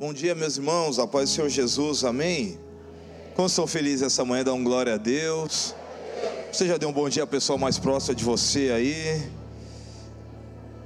[0.00, 2.58] Bom dia, meus irmãos, a paz do Senhor Jesus, amém?
[3.34, 5.74] Como estão felizes essa manhã, dão glória a Deus.
[6.50, 9.30] Você já deu um bom dia ao pessoal mais próximo de você aí,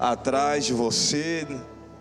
[0.01, 1.47] atrás de você.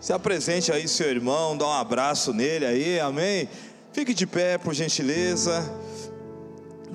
[0.00, 3.48] Se apresente aí, seu irmão, dá um abraço nele aí, amém?
[3.92, 5.72] Fique de pé, por gentileza.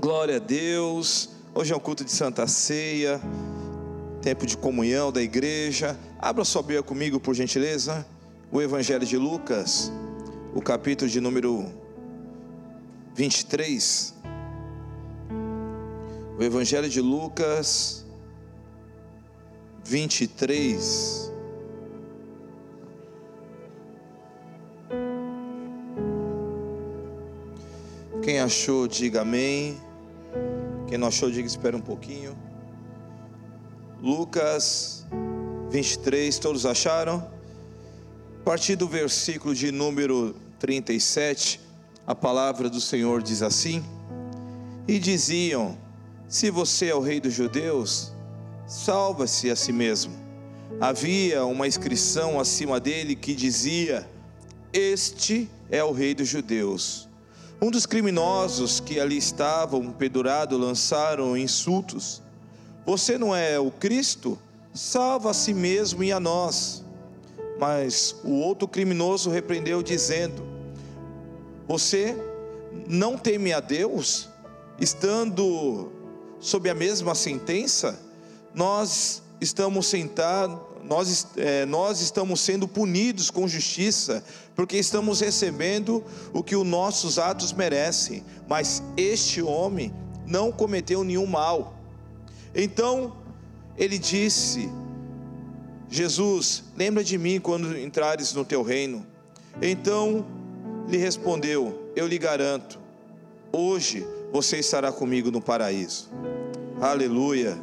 [0.01, 1.29] Glória a Deus.
[1.55, 3.21] Hoje é um culto de Santa Ceia,
[4.21, 5.97] tempo de comunhão da igreja.
[6.19, 8.05] Abra sua Bíblia comigo, por gentileza.
[8.51, 9.91] O Evangelho de Lucas,
[10.53, 11.71] o capítulo de número
[13.13, 14.15] 23.
[16.37, 18.05] O Evangelho de Lucas
[19.83, 21.31] 23.
[28.23, 29.79] Quem achou, diga amém.
[30.87, 32.35] Quem não achou, diga espera um pouquinho.
[34.01, 35.05] Lucas
[35.69, 37.38] 23, todos acharam?
[38.49, 41.61] Partir do versículo de número 37,
[42.07, 43.85] a palavra do Senhor diz assim:
[44.87, 45.77] E diziam:
[46.27, 48.11] Se você é o rei dos judeus,
[48.65, 50.13] salva-se a si mesmo.
[50.81, 54.09] Havia uma inscrição acima dele que dizia:
[54.73, 57.07] Este é o rei dos judeus.
[57.61, 62.19] Um dos criminosos que ali estavam pendurado lançaram insultos:
[62.83, 64.39] Você não é o Cristo?
[64.73, 66.88] Salva a si mesmo e a nós.
[67.59, 70.43] Mas o outro criminoso repreendeu, dizendo:
[71.67, 72.15] Você
[72.87, 74.29] não teme a Deus,
[74.79, 75.91] estando
[76.39, 77.99] sob a mesma sentença?
[78.55, 84.23] Nós estamos sentados, nós, é, nós estamos sendo punidos com justiça,
[84.55, 89.93] porque estamos recebendo o que os nossos atos merecem, mas este homem
[90.25, 91.73] não cometeu nenhum mal.
[92.55, 93.17] Então
[93.77, 94.69] ele disse:
[95.89, 99.05] Jesus, lembra de mim quando entrares no teu reino.
[99.61, 100.25] Então
[100.87, 102.79] lhe respondeu: Eu lhe garanto,
[103.51, 106.09] hoje você estará comigo no paraíso.
[106.79, 107.57] Aleluia.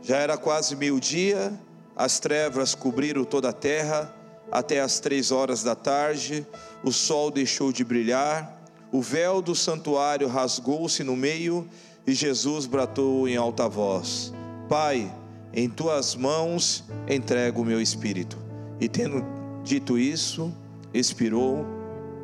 [0.00, 1.52] Já era quase meio-dia,
[1.96, 4.14] as trevas cobriram toda a terra,
[4.50, 6.46] até as três horas da tarde,
[6.84, 8.60] o sol deixou de brilhar,
[8.92, 11.68] o véu do santuário rasgou-se no meio
[12.06, 14.32] e Jesus bratou em alta voz:
[14.68, 15.12] Pai,
[15.52, 18.38] em tuas mãos entrego o meu espírito.
[18.80, 19.24] E tendo
[19.62, 20.52] dito isso,
[20.92, 21.66] expirou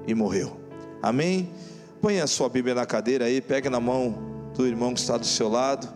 [0.06, 0.56] e morreu.
[1.02, 1.50] Amém?
[2.00, 4.18] Põe a sua Bíblia na cadeira aí, pega na mão
[4.54, 5.88] do irmão que está do seu lado.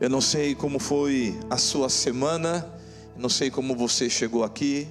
[0.00, 2.66] Eu não sei como foi a sua semana,
[3.14, 4.88] eu não sei como você chegou aqui,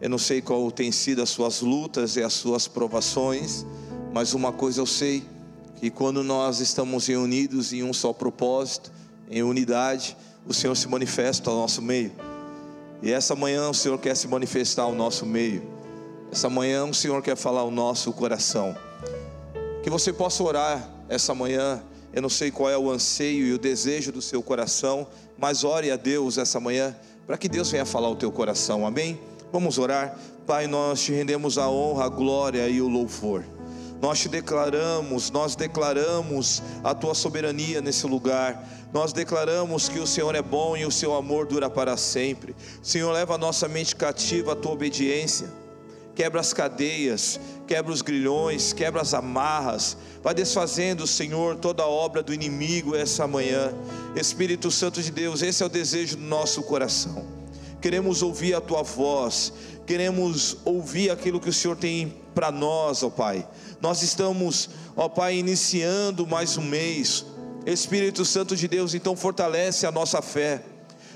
[0.00, 3.66] eu não sei qual tem sido as suas lutas e as suas provações,
[4.12, 5.22] mas uma coisa eu sei,
[5.76, 8.90] que quando nós estamos reunidos em um só propósito,
[9.30, 10.16] em unidade,
[10.46, 12.12] o Senhor se manifesta ao nosso meio.
[13.02, 15.62] E essa manhã o Senhor quer se manifestar ao nosso meio.
[16.30, 18.76] Essa manhã o Senhor quer falar ao nosso coração.
[19.82, 21.82] Que você possa orar essa manhã.
[22.12, 25.06] Eu não sei qual é o anseio e o desejo do seu coração,
[25.36, 26.94] mas ore a Deus essa manhã
[27.26, 28.86] para que Deus venha falar ao teu coração.
[28.86, 29.18] Amém?
[29.52, 30.16] Vamos orar.
[30.46, 33.44] Pai, nós te rendemos a honra, a glória e o louvor.
[34.02, 38.68] Nós te declaramos, nós declaramos a tua soberania nesse lugar.
[38.92, 42.52] Nós declaramos que o Senhor é bom e o seu amor dura para sempre.
[42.82, 45.48] Senhor, leva a nossa mente cativa à tua obediência.
[46.16, 49.96] Quebra as cadeias, quebra os grilhões, quebra as amarras.
[50.20, 53.72] Vai desfazendo, Senhor, toda a obra do inimigo essa manhã.
[54.16, 57.24] Espírito Santo de Deus, esse é o desejo do nosso coração.
[57.80, 59.52] Queremos ouvir a tua voz,
[59.86, 63.46] queremos ouvir aquilo que o Senhor tem para nós, ó Pai.
[63.80, 67.24] Nós estamos, ó Pai, iniciando mais um mês.
[67.64, 70.62] Espírito Santo de Deus, então fortalece a nossa fé,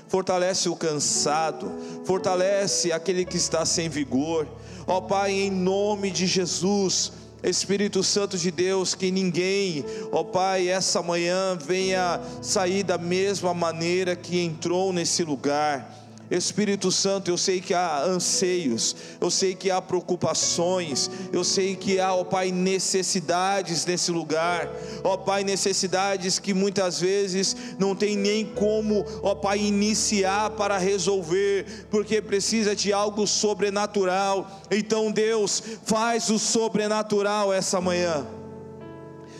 [0.07, 1.69] fortalece o cansado,
[2.05, 4.47] fortalece aquele que está sem vigor.
[4.85, 7.11] Ó Pai, em nome de Jesus,
[7.43, 14.15] Espírito Santo de Deus, que ninguém, ó Pai, essa manhã venha sair da mesma maneira
[14.15, 19.81] que entrou nesse lugar Espírito Santo, eu sei que há anseios, eu sei que há
[19.81, 24.69] preocupações, eu sei que há, ó Pai, necessidades nesse lugar,
[25.03, 31.87] ó Pai, necessidades que muitas vezes não tem nem como, ó Pai, iniciar para resolver,
[31.89, 34.61] porque precisa de algo sobrenatural.
[34.69, 38.27] Então, Deus, faz o sobrenatural essa manhã.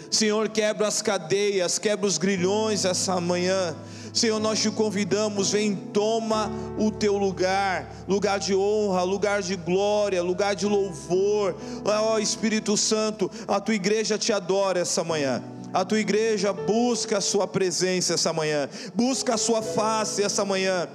[0.10, 3.76] Senhor, quebra as cadeias, quebra os grilhões essa manhã.
[4.14, 10.22] Senhor, nós te convidamos, vem, toma o teu lugar, lugar de honra, lugar de glória,
[10.24, 11.56] lugar de louvor.
[11.86, 15.44] Ó Espírito Santo, a tua igreja te adora essa manhã.
[15.74, 20.88] A tua igreja busca a sua presença essa manhã, busca a sua face essa manhã.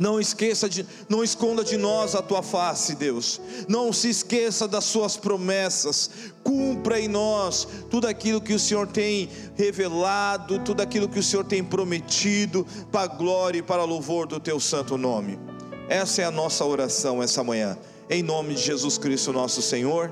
[0.00, 3.38] Não esqueça de, não esconda de nós a tua face, Deus.
[3.68, 6.10] Não se esqueça das suas promessas.
[6.42, 11.44] Cumpra em nós tudo aquilo que o Senhor tem revelado, tudo aquilo que o Senhor
[11.44, 15.38] tem prometido, para a glória e para louvor do teu santo nome.
[15.86, 17.76] Essa é a nossa oração essa manhã.
[18.08, 20.10] Em nome de Jesus Cristo, nosso Senhor.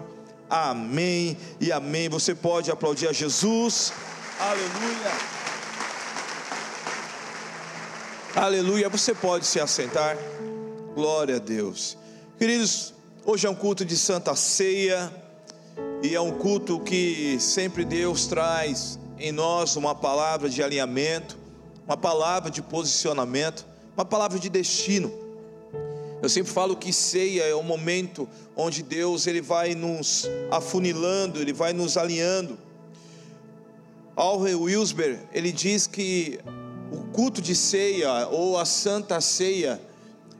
[0.50, 2.10] Amém e amém.
[2.10, 3.90] Você pode aplaudir a Jesus.
[4.38, 5.37] Aleluia.
[8.40, 8.88] Aleluia.
[8.88, 10.16] Você pode se assentar.
[10.94, 11.98] Glória a Deus.
[12.38, 12.94] Queridos,
[13.26, 15.12] hoje é um culto de Santa Ceia
[16.04, 21.36] e é um culto que sempre Deus traz em nós uma palavra de alinhamento,
[21.84, 25.12] uma palavra de posicionamento, uma palavra de destino.
[26.22, 31.52] Eu sempre falo que ceia é o momento onde Deus ele vai nos afunilando, ele
[31.52, 32.56] vai nos alinhando.
[34.14, 36.38] Al Wilsber, ele diz que
[36.90, 39.80] o culto de ceia ou a santa ceia,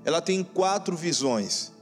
[0.05, 1.73] ela tem quatro visões.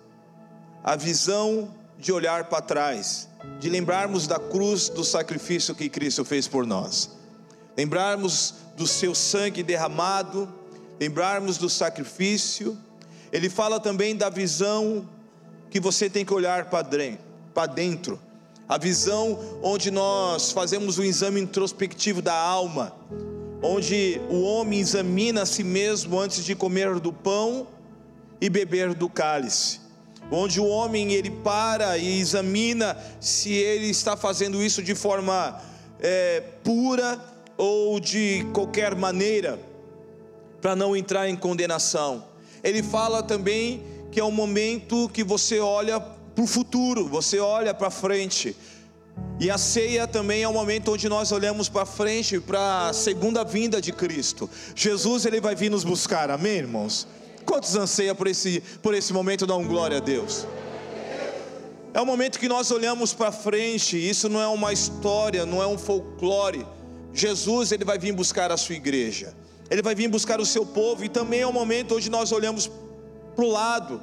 [0.82, 3.28] A visão de olhar para trás,
[3.60, 7.10] de lembrarmos da cruz do sacrifício que Cristo fez por nós.
[7.76, 10.52] Lembrarmos do seu sangue derramado,
[10.98, 12.76] lembrarmos do sacrifício.
[13.32, 15.08] Ele fala também da visão
[15.70, 18.20] que você tem que olhar para dentro,
[18.68, 22.92] a visão onde nós fazemos o exame introspectivo da alma,
[23.62, 27.66] onde o homem examina a si mesmo antes de comer do pão
[28.40, 29.80] e beber do cálice,
[30.30, 35.60] onde o homem ele para e examina se ele está fazendo isso de forma
[36.00, 37.18] é, pura
[37.56, 39.58] ou de qualquer maneira,
[40.60, 42.24] para não entrar em condenação.
[42.62, 47.72] Ele fala também que é um momento que você olha para o futuro, você olha
[47.72, 48.54] para frente,
[49.38, 53.44] e a ceia também é o momento onde nós olhamos para frente, para a segunda
[53.44, 54.48] vinda de Cristo.
[54.74, 57.06] Jesus ele vai vir nos buscar, amém, irmãos?
[57.44, 59.46] Quantos anseia por esse, por esse momento?
[59.46, 60.46] Dão glória a Deus.
[61.92, 63.96] É o momento que nós olhamos para frente.
[63.96, 66.66] Isso não é uma história, não é um folclore.
[67.12, 69.34] Jesus ele vai vir buscar a sua igreja.
[69.70, 72.70] Ele vai vir buscar o seu povo e também é o momento onde nós olhamos
[73.34, 74.02] para o lado,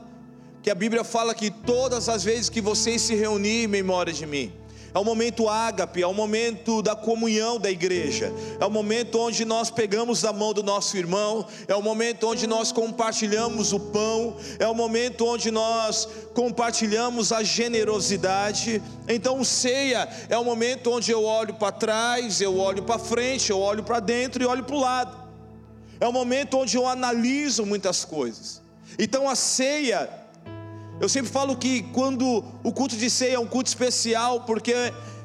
[0.61, 4.25] que a Bíblia fala que todas as vezes que vocês se reunirem em memória de
[4.25, 4.53] mim,
[4.93, 9.43] é o momento ágape, é o momento da comunhão da igreja, é o momento onde
[9.43, 14.37] nós pegamos a mão do nosso irmão, é o momento onde nós compartilhamos o pão,
[14.59, 18.81] é o momento onde nós compartilhamos a generosidade.
[19.07, 23.59] Então, ceia é o momento onde eu olho para trás, eu olho para frente, eu
[23.59, 25.23] olho para dentro e olho para o lado.
[25.99, 28.61] É o momento onde eu analiso muitas coisas.
[28.99, 30.22] Então, a ceia
[30.99, 34.73] eu sempre falo que quando o culto de ceia é um culto especial, porque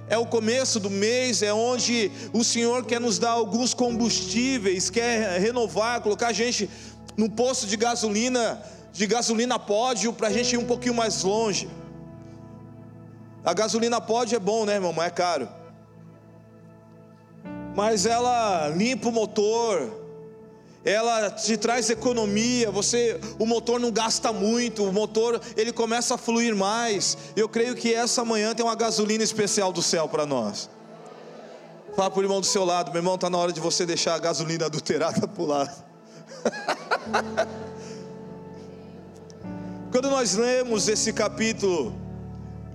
[0.09, 5.39] é o começo do mês, é onde o Senhor quer nos dar alguns combustíveis, quer
[5.41, 6.69] renovar, colocar a gente
[7.17, 8.63] num posto de gasolina,
[8.93, 11.69] de gasolina pódio, para a gente ir um pouquinho mais longe.
[13.45, 14.93] A gasolina pódio é bom, né, irmão?
[14.93, 15.49] Mas é caro.
[17.77, 20.08] Mas ela limpa o motor,
[20.89, 26.19] ela te traz economia, você, o motor não gasta muito, o motor ele começa a
[26.19, 27.19] fluir mais.
[27.37, 30.71] Eu creio que essa manhã tem uma gasolina especial do céu para nós.
[31.95, 34.15] Fala para o irmão do seu lado, meu irmão, está na hora de você deixar
[34.15, 35.85] a gasolina adulterada para o lado.
[39.93, 41.95] Quando nós lemos esse capítulo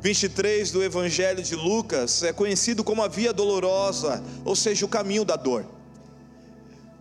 [0.01, 5.25] 23 do Evangelho de Lucas, é conhecido como a via dolorosa, ou seja, o caminho
[5.25, 5.65] da dor.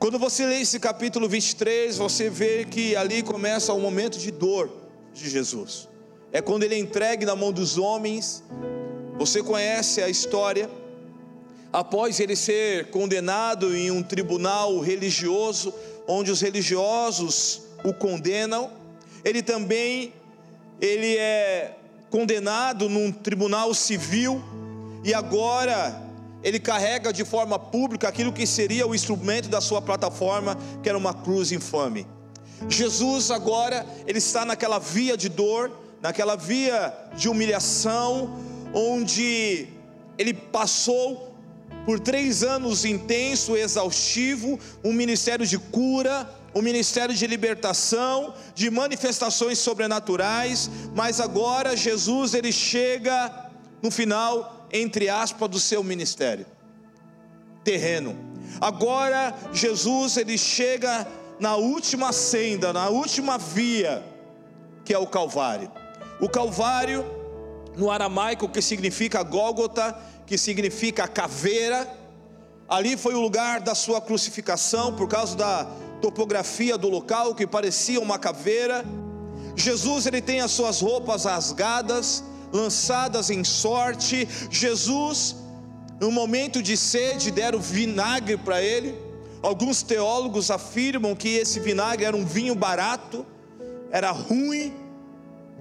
[0.03, 4.69] Quando você lê esse capítulo 23, você vê que ali começa o momento de dor
[5.15, 5.89] de Jesus.
[6.33, 8.43] É quando ele é entregue na mão dos homens.
[9.17, 10.69] Você conhece a história.
[11.73, 15.73] Após ele ser condenado em um tribunal religioso,
[16.09, 18.73] onde os religiosos o condenam,
[19.25, 20.13] ele também
[20.81, 21.77] ele é
[22.11, 24.43] condenado num tribunal civil
[25.05, 26.12] e agora
[26.43, 30.99] ele carrega de forma pública aquilo que seria o instrumento da sua plataforma, que era
[30.99, 32.07] uma cruz infame.
[32.69, 35.71] Jesus agora, ele está naquela via de dor,
[36.01, 38.39] naquela via de humilhação,
[38.75, 39.69] onde
[40.19, 41.33] ele passou
[41.85, 49.59] por três anos intenso, exaustivo, um ministério de cura, um ministério de libertação, de manifestações
[49.59, 53.51] sobrenaturais, mas agora Jesus ele chega
[53.83, 56.47] no final entre aspas, do seu ministério
[57.63, 58.17] terreno.
[58.61, 61.07] Agora Jesus ele chega
[61.39, 64.03] na última senda, na última via,
[64.85, 65.71] que é o Calvário.
[66.21, 67.05] O Calvário,
[67.77, 71.89] no aramaico, que significa Gólgota, que significa caveira,
[72.69, 75.65] ali foi o lugar da sua crucificação por causa da
[76.01, 78.85] topografia do local que parecia uma caveira.
[79.57, 84.29] Jesus ele tem as suas roupas rasgadas, lançadas em sorte.
[84.51, 85.37] Jesus,
[86.01, 88.95] no momento de sede, deram vinagre para ele.
[89.43, 93.27] Alguns teólogos afirmam que esse vinagre era um vinho barato,
[93.91, 94.73] era ruim,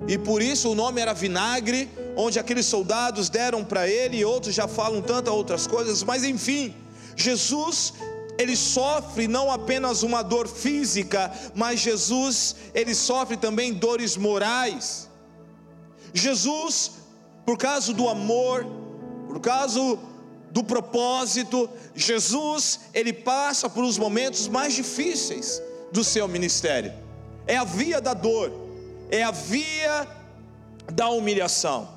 [0.08, 4.54] e por isso o nome era vinagre, onde aqueles soldados deram para ele, e outros
[4.54, 6.76] já falam tantas outras coisas, mas enfim,
[7.16, 7.94] Jesus
[8.38, 15.08] ele sofre não apenas uma dor física, mas Jesus, ele sofre também dores morais.
[16.14, 16.92] Jesus,
[17.46, 18.66] por causa do amor,
[19.28, 19.80] por causa
[20.52, 26.94] do propósito, Jesus, ele passa por os momentos mais difíceis do seu ministério.
[27.48, 28.52] É a via da dor,
[29.10, 30.08] é a via
[30.92, 31.90] da humilhação.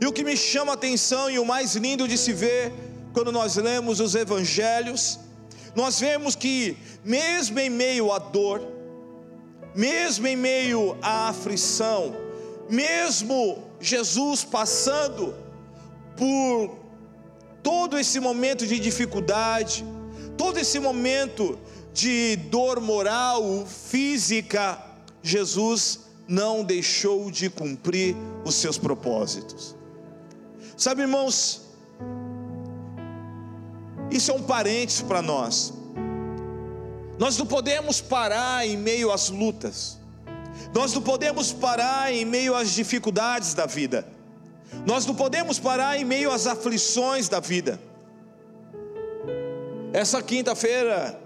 [0.00, 2.72] E o que me chama a atenção e o mais lindo de se ver
[3.12, 5.20] quando nós lemos os evangelhos
[5.74, 8.62] nós vemos que, mesmo em meio à dor,
[9.74, 12.14] mesmo em meio à aflição,
[12.70, 15.34] mesmo Jesus passando
[16.16, 16.78] por
[17.62, 19.84] todo esse momento de dificuldade,
[20.36, 21.58] todo esse momento
[21.92, 24.82] de dor moral, física,
[25.22, 29.74] Jesus não deixou de cumprir os seus propósitos.
[30.76, 31.62] Sabe, irmãos,
[34.10, 35.72] isso é um parênteses para nós.
[37.18, 39.98] Nós não podemos parar em meio às lutas.
[40.74, 44.06] Nós não podemos parar em meio às dificuldades da vida.
[44.86, 47.80] Nós não podemos parar em meio às aflições da vida.
[49.92, 51.18] Essa quinta-feira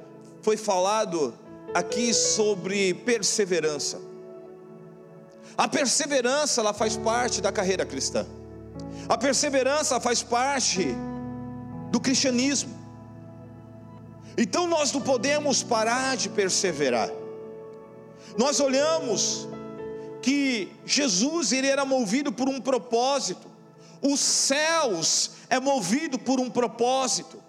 [0.42, 1.34] foi falado
[1.74, 4.00] aqui sobre perseverança.
[5.56, 8.26] A perseverança ela faz parte da carreira cristã.
[9.08, 10.94] A perseverança faz parte
[11.90, 12.76] do cristianismo.
[14.36, 17.10] Então nós não podemos parar de perseverar.
[18.38, 19.48] Nós olhamos
[20.22, 23.48] que Jesus ele era movido por um propósito.
[24.00, 27.42] Os céus é movido por um propósito.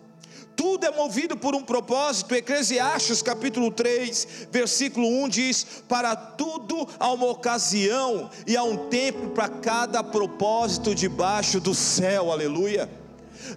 [0.55, 2.33] Tudo é movido por um propósito.
[2.33, 9.29] Eclesiastes capítulo 3, versículo 1 diz: Para tudo há uma ocasião e há um tempo
[9.29, 12.31] para cada propósito debaixo do céu.
[12.31, 12.89] Aleluia.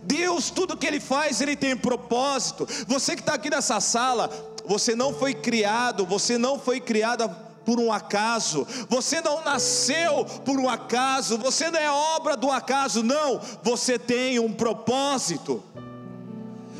[0.03, 2.69] Deus, tudo que Ele faz, Ele tem propósito.
[2.87, 4.29] Você que está aqui nessa sala,
[4.65, 7.29] você não foi criado, você não foi criada
[7.65, 13.03] por um acaso, você não nasceu por um acaso, você não é obra do acaso,
[13.03, 15.63] não, você tem um propósito.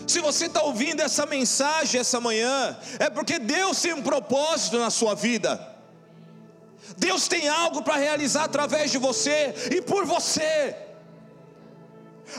[0.07, 4.91] Se você está ouvindo essa mensagem essa manhã, é porque Deus tem um propósito na
[4.91, 5.69] sua vida.
[6.99, 10.77] Deus tem algo para realizar através de você e por você.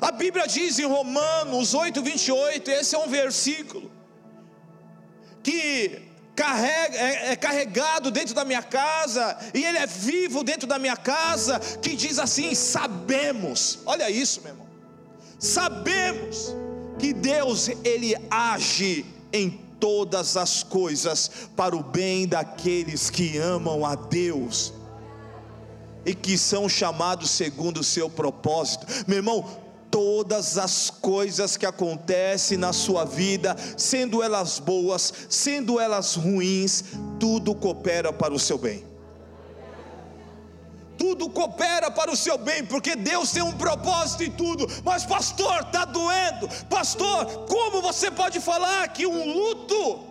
[0.02, 3.92] A Bíblia diz em Romanos 8, 28, esse é um versículo
[5.44, 6.02] que
[6.36, 10.98] carrega, é, é, carregado dentro da minha casa, e ele é vivo dentro da minha
[10.98, 14.68] casa, que diz assim: sabemos, olha isso, meu irmão,
[15.38, 16.56] sabemos
[16.98, 23.96] que Deus, Ele age em todas as coisas para o bem daqueles que amam a
[23.96, 24.74] Deus
[26.06, 28.86] e que são chamados segundo o seu propósito.
[29.08, 29.46] Meu irmão,
[29.94, 36.84] todas as coisas que acontecem na sua vida, sendo elas boas, sendo elas ruins,
[37.20, 38.84] tudo coopera para o seu bem.
[40.98, 44.66] Tudo coopera para o seu bem, porque Deus tem um propósito em tudo.
[44.84, 46.50] Mas, pastor, está doendo.
[46.68, 50.06] Pastor, como você pode falar que um luto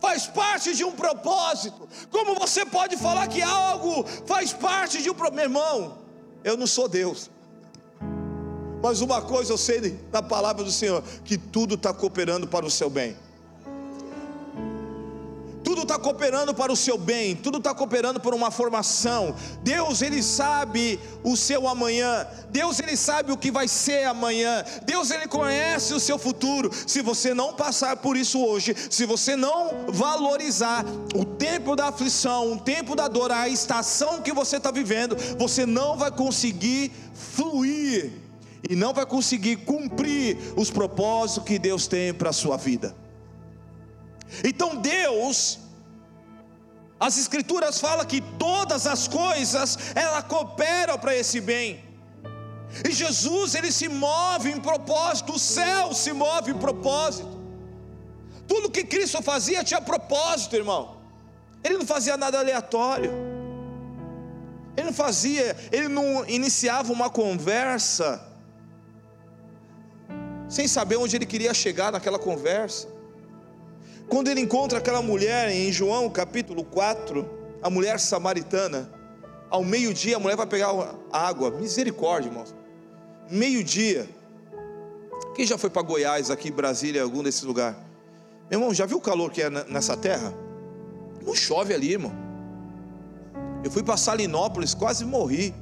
[0.00, 1.88] faz parte de um propósito?
[2.10, 5.36] Como você pode falar que algo faz parte de um propósito?
[5.36, 5.98] Meu irmão,
[6.42, 7.30] eu não sou Deus.
[8.84, 12.70] Mas uma coisa eu sei na palavra do Senhor: que tudo está cooperando para o
[12.70, 13.16] seu bem.
[15.64, 19.34] Tudo está cooperando para o seu bem, tudo está cooperando por uma formação.
[19.62, 25.10] Deus, Ele sabe o seu amanhã, Deus, Ele sabe o que vai ser amanhã, Deus,
[25.10, 26.70] Ele conhece o seu futuro.
[26.86, 32.52] Se você não passar por isso hoje, se você não valorizar o tempo da aflição,
[32.52, 38.23] o tempo da dor, a estação que você está vivendo, você não vai conseguir fluir
[38.68, 42.94] e não vai conseguir cumprir os propósitos que Deus tem para a sua vida.
[44.42, 45.58] Então Deus,
[46.98, 51.84] as escrituras falam que todas as coisas ela cooperam para esse bem.
[52.88, 57.28] E Jesus ele se move em propósito, o céu se move em propósito.
[58.48, 60.96] Tudo que Cristo fazia tinha propósito, irmão.
[61.62, 63.12] Ele não fazia nada aleatório.
[64.76, 68.33] Ele não fazia, ele não iniciava uma conversa
[70.54, 72.86] sem saber onde ele queria chegar naquela conversa.
[74.08, 77.28] Quando ele encontra aquela mulher em João capítulo 4,
[77.60, 78.88] a mulher samaritana,
[79.50, 80.70] ao meio-dia a mulher vai pegar
[81.10, 82.54] água, misericórdia, irmãos.
[83.28, 84.08] Meio-dia.
[85.34, 87.76] Quem já foi para Goiás, aqui, Brasília, algum desses lugares?
[88.48, 90.32] Meu irmão, já viu o calor que é nessa terra?
[91.26, 92.12] Não chove ali, irmão.
[93.64, 95.52] Eu fui para Salinópolis, quase morri.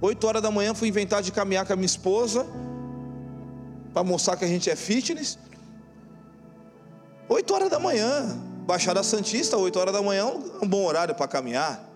[0.00, 2.46] Oito horas da manhã fui inventar de caminhar com a minha esposa
[3.92, 5.38] para mostrar que a gente é fitness.
[7.28, 10.26] Oito horas da manhã, Baixada Santista, oito horas da manhã,
[10.62, 11.88] um bom horário para caminhar.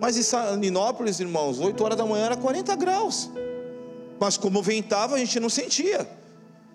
[0.00, 3.30] Mas em Salinópolis, irmãos, oito horas da manhã era 40 graus.
[4.20, 6.06] Mas como ventava, a gente não sentia.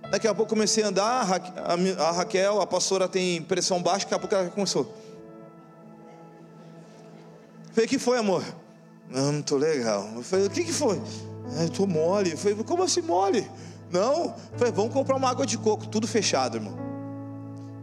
[0.10, 1.28] Daqui a pouco comecei a andar,
[2.00, 4.92] a Raquel, a pastora tem pressão baixa, daqui a pouco ela começou.
[7.72, 8.44] Falei, o que foi, amor?
[9.10, 10.10] Não, não estou legal.
[10.16, 11.02] Eu falei, o que, foi?
[11.60, 12.32] Eu estou mole.
[12.32, 13.50] Eu falei, como assim mole?
[13.92, 14.34] Não.
[14.58, 16.74] Falei, vamos comprar uma água de coco, tudo fechado, irmão.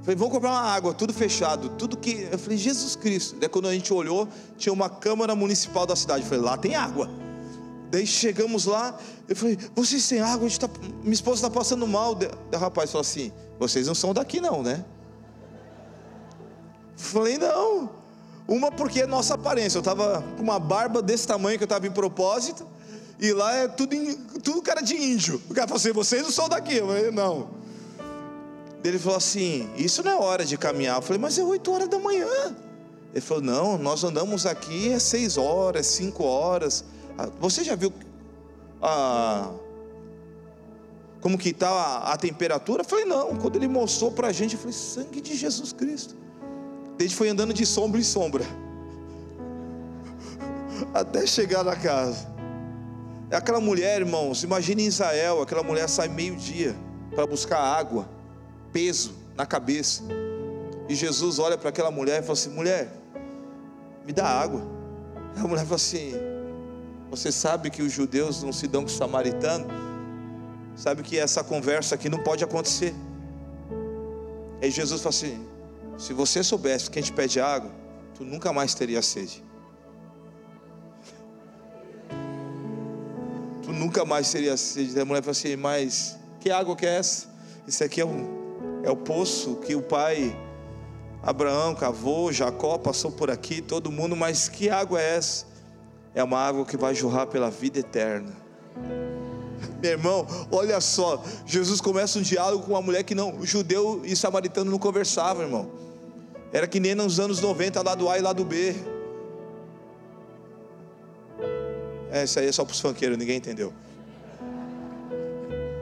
[0.02, 2.28] Falei, vamos comprar uma água, tudo fechado, tudo que.
[2.30, 3.36] Eu falei, Jesus Cristo.
[3.38, 6.22] Daí quando a gente olhou, tinha uma Câmara Municipal da cidade.
[6.22, 7.10] Eu falei, lá tem água.
[7.90, 10.68] Daí chegamos lá, eu falei, vocês têm água, a gente tá,
[11.02, 12.16] minha esposa está passando mal.
[12.52, 14.84] O rapaz falou assim, vocês não são daqui não, né?
[16.96, 17.90] Eu falei, não.
[18.46, 19.76] Uma porque é nossa aparência.
[19.76, 22.66] Eu estava com uma barba desse tamanho que eu estava em propósito.
[23.20, 23.96] E lá é tudo,
[24.42, 25.42] tudo cara de índio.
[25.50, 26.76] O cara falou assim: vocês não são daqui.
[26.76, 27.50] Eu falei: não.
[28.84, 30.96] Ele falou assim: isso não é hora de caminhar.
[30.96, 32.56] Eu falei: mas é 8 horas da manhã.
[33.12, 36.84] Ele falou: não, nós andamos aqui é 6 horas, 5 horas.
[37.16, 37.92] Ah, você já viu
[38.80, 39.50] a,
[41.20, 42.82] como que está a, a, temperatura?
[42.82, 43.34] Eu falei: não.
[43.36, 46.16] Quando ele mostrou para a gente, eu falei: sangue de Jesus Cristo.
[47.00, 48.44] Gente foi andando de sombra em sombra.
[50.94, 52.37] Até chegar na casa.
[53.30, 56.74] Aquela mulher, irmãos, imagine Israel, aquela mulher sai meio-dia
[57.14, 58.08] para buscar água,
[58.72, 60.02] peso na cabeça.
[60.88, 62.90] E Jesus olha para aquela mulher e fala assim: mulher,
[64.06, 64.62] me dá água.
[65.36, 66.14] A mulher fala assim:
[67.10, 69.66] você sabe que os judeus não se dão com o samaritano?
[70.74, 72.94] Sabe que essa conversa aqui não pode acontecer.
[74.62, 75.46] Aí Jesus fala assim:
[75.98, 77.70] se você soubesse que a gente pede água,
[78.14, 79.44] tu nunca mais teria sede.
[83.78, 84.98] Nunca mais teria sede.
[85.00, 87.26] A mulher falou assim: Mas que água que é essa?
[87.66, 90.36] Isso aqui é, um, é o poço que o pai
[91.22, 95.46] Abraão cavou, Jacó passou por aqui, todo mundo, mas que água é essa?
[96.14, 98.32] É uma água que vai jorrar pela vida eterna.
[99.82, 104.14] Meu irmão, olha só, Jesus começa um diálogo com uma mulher que não, judeu e
[104.14, 105.70] samaritano não conversavam, irmão.
[106.52, 108.74] Era que nem nos anos 90, lá do A e lá do B.
[112.10, 113.72] É, isso aí é só para os funkeiros, ninguém entendeu.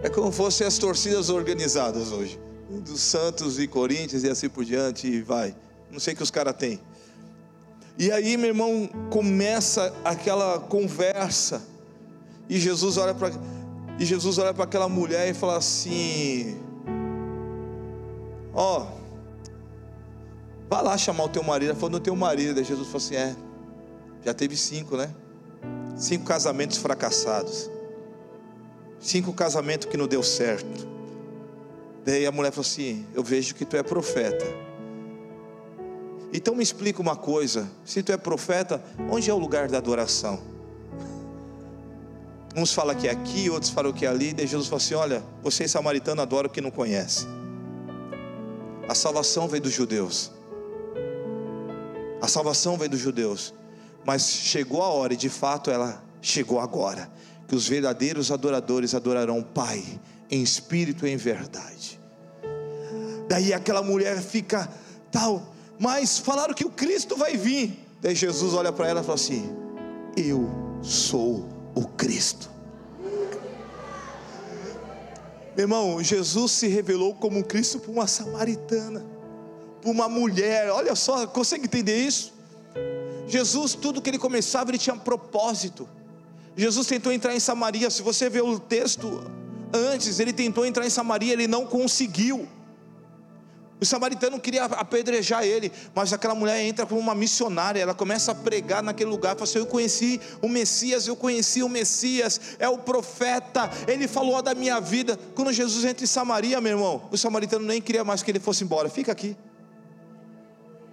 [0.02, 2.38] É como fossem as torcidas organizadas hoje.
[2.68, 5.54] Dos Santos e Corinthians e assim por diante, e vai.
[5.90, 6.80] Não sei o que os caras têm.
[7.98, 11.62] E aí, meu irmão, começa aquela conversa.
[12.48, 13.30] E Jesus olha para
[13.98, 16.60] e Jesus olha para aquela mulher e fala assim:
[18.52, 19.06] Ó, oh,
[20.68, 21.70] Vá lá chamar o teu marido.
[21.70, 22.58] Ela falou, não tenho marido.
[22.58, 23.36] Aí Jesus falou assim: é,
[24.24, 25.10] já teve cinco, né?
[25.96, 27.70] Cinco casamentos fracassados.
[29.00, 30.86] Cinco casamentos que não deu certo.
[32.04, 34.44] Daí a mulher falou assim: Eu vejo que tu é profeta.
[36.32, 40.40] Então me explica uma coisa: se tu é profeta, onde é o lugar da adoração?
[42.54, 44.32] Uns falam que é aqui, outros falam que é ali.
[44.32, 47.26] Daí Jesus falou assim: Olha, vocês samaritanos adoram o que não conhecem.
[48.88, 50.30] A salvação veio dos judeus.
[52.20, 53.52] A salvação vem dos judeus,
[54.06, 57.10] mas chegou a hora, e de fato ela chegou agora,
[57.48, 59.84] que os verdadeiros adoradores adorarão o Pai
[60.30, 62.00] em espírito e em verdade.
[63.28, 64.68] Daí aquela mulher fica
[65.10, 67.84] tal, mas falaram que o Cristo vai vir.
[68.00, 69.54] Daí Jesus olha para ela e fala assim:
[70.16, 70.48] Eu
[70.82, 72.50] sou o Cristo.
[75.56, 79.16] Meu irmão, Jesus se revelou como Cristo para uma samaritana
[79.90, 80.70] uma mulher.
[80.70, 82.34] Olha só, consegue entender isso?
[83.26, 85.88] Jesus, tudo que ele começava, ele tinha propósito.
[86.56, 87.90] Jesus tentou entrar em Samaria.
[87.90, 89.30] Se você vê o texto
[89.72, 92.48] antes, ele tentou entrar em Samaria, ele não conseguiu.
[93.78, 98.34] O samaritano queria apedrejar ele, mas aquela mulher entra como uma missionária, ela começa a
[98.34, 102.78] pregar naquele lugar, fala assim, eu conheci o Messias, eu conheci o Messias, é o
[102.78, 105.18] profeta, ele falou da minha vida.
[105.34, 108.64] Quando Jesus entra em Samaria, meu irmão, o samaritano nem queria mais que ele fosse
[108.64, 109.36] embora, fica aqui.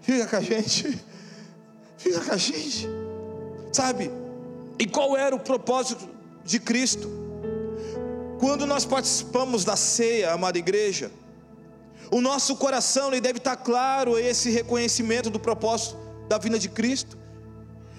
[0.02, 1.02] Fica com a gente.
[2.04, 2.86] Fica com a gente.
[3.72, 4.12] Sabe?
[4.78, 6.08] E qual era o propósito
[6.44, 7.10] de Cristo?
[8.39, 11.10] Quando nós participamos da ceia, amada igreja,
[12.12, 15.98] O nosso coração ele deve estar claro esse reconhecimento do propósito
[16.30, 17.18] da vinda de Cristo.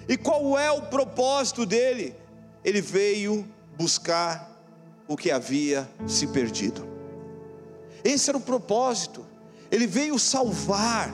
[0.07, 2.15] E qual é o propósito dele?
[2.63, 3.45] Ele veio
[3.77, 4.49] buscar
[5.05, 6.87] o que havia se perdido.
[8.05, 9.25] Esse era o propósito.
[9.69, 11.13] Ele veio salvar,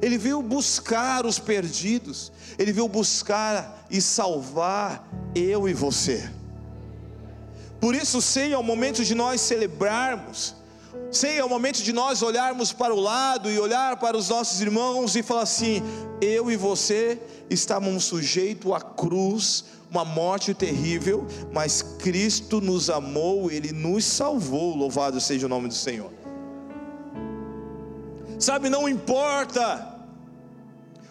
[0.00, 6.30] ele veio buscar os perdidos, ele veio buscar e salvar eu e você.
[7.80, 10.54] Por isso, sei é o momento de nós celebrarmos,
[11.10, 14.60] sei é o momento de nós olharmos para o lado e olhar para os nossos
[14.60, 15.82] irmãos e falar assim:
[16.20, 23.70] eu e você estávamos sujeitos à cruz, uma morte terrível, mas Cristo nos amou, Ele
[23.70, 26.10] nos salvou, louvado seja o nome do Senhor.
[28.44, 29.94] Sabe, não importa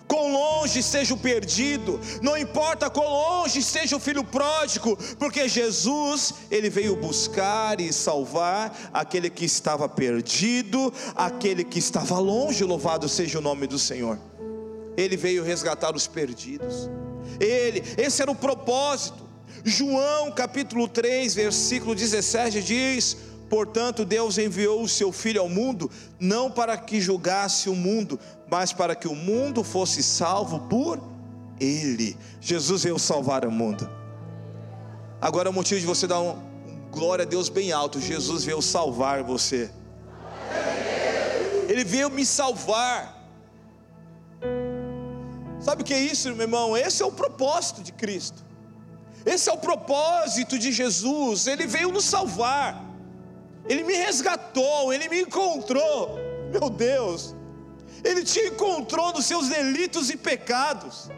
[0.08, 6.36] quão longe esteja o perdido, não importa quão longe esteja o filho pródigo, porque Jesus,
[6.52, 13.40] ele veio buscar e salvar aquele que estava perdido, aquele que estava longe, louvado seja
[13.40, 14.20] o nome do Senhor.
[14.96, 16.88] Ele veio resgatar os perdidos.
[17.40, 19.24] Ele, esse era o propósito.
[19.64, 23.18] João capítulo 3, versículo 17 diz:
[23.54, 28.74] Portanto, Deus enviou o seu Filho ao mundo, não para que julgasse o mundo, mas
[28.74, 31.00] para que o mundo fosse salvo por
[31.60, 32.18] Ele.
[32.42, 33.88] Jesus veio salvar o mundo.
[35.22, 36.36] Agora é o motivo de você dar um,
[36.90, 39.70] glória a Deus bem alto: Jesus veio salvar você.
[41.70, 43.24] Ele veio me salvar.
[45.60, 46.76] Sabe o que é isso, meu irmão?
[46.76, 48.44] Esse é o propósito de Cristo.
[49.24, 51.46] Esse é o propósito de Jesus.
[51.46, 52.93] Ele veio nos salvar.
[53.68, 56.18] Ele me resgatou, ele me encontrou.
[56.52, 57.36] Meu Deus,
[58.04, 61.10] ele te encontrou nos seus delitos e pecados.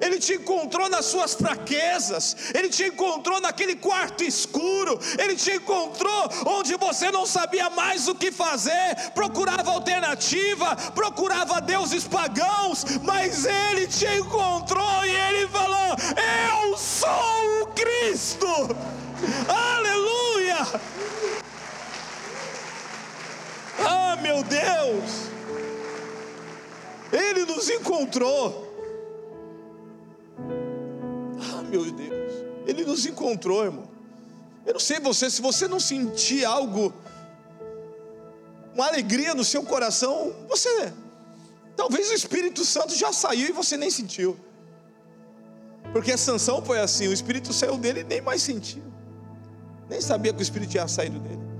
[0.00, 6.28] Ele te encontrou nas suas fraquezas, Ele te encontrou naquele quarto escuro, Ele te encontrou
[6.46, 13.86] onde você não sabia mais o que fazer, procurava alternativa, procurava deuses pagãos, mas Ele
[13.86, 15.96] te encontrou e Ele falou:
[16.62, 18.46] Eu sou o Cristo,
[19.48, 20.66] aleluia.
[24.12, 25.30] Ah, meu Deus!
[27.10, 28.68] Ele nos encontrou.
[31.40, 32.32] Ah, meu Deus!
[32.66, 33.88] Ele nos encontrou, irmão.
[34.66, 36.92] Eu não sei você, se você não sentir algo,
[38.74, 40.92] uma alegria no seu coração, você,
[41.74, 44.38] talvez o Espírito Santo já saiu e você nem sentiu.
[45.90, 48.84] Porque a sanção foi assim: o Espírito saiu dele e nem mais sentiu,
[49.88, 51.51] nem sabia que o Espírito tinha saído dele.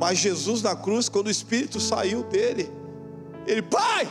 [0.00, 2.70] Mas Jesus na cruz, quando o Espírito saiu dele,
[3.46, 4.08] ele, Pai,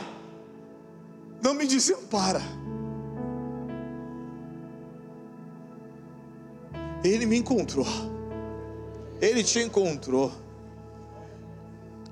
[1.42, 2.42] não me desampara.
[7.02, 7.86] Ele me encontrou.
[9.20, 10.32] Ele te encontrou.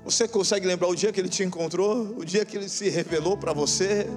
[0.03, 2.15] Você consegue lembrar o dia que ele te encontrou?
[2.17, 4.07] O dia que ele se revelou para você?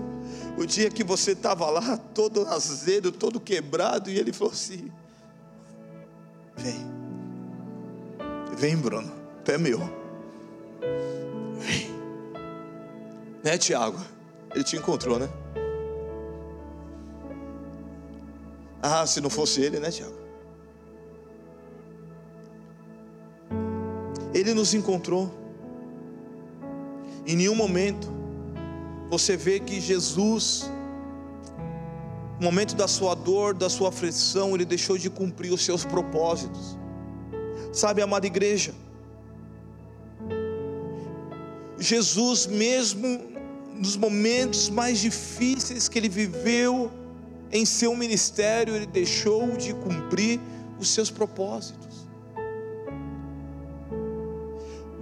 [0.56, 4.90] O dia que você estava lá, todo azedo, todo quebrado, e ele falou assim:
[6.56, 6.86] Vem,
[8.56, 9.80] vem, Bruno é meu.
[13.42, 13.98] Né, Tiago?
[14.54, 15.28] Ele te encontrou, né?
[18.82, 20.14] Ah, se não fosse ele, né, Tiago?
[24.34, 25.30] Ele nos encontrou.
[27.26, 28.08] Em nenhum momento
[29.10, 30.70] você vê que Jesus,
[32.38, 36.78] no momento da sua dor, da sua aflição, ele deixou de cumprir os seus propósitos.
[37.72, 38.72] Sabe, amada igreja,
[41.80, 43.18] Jesus, mesmo
[43.74, 46.90] nos momentos mais difíceis que ele viveu
[47.50, 50.38] em seu ministério, ele deixou de cumprir
[50.78, 52.06] os seus propósitos.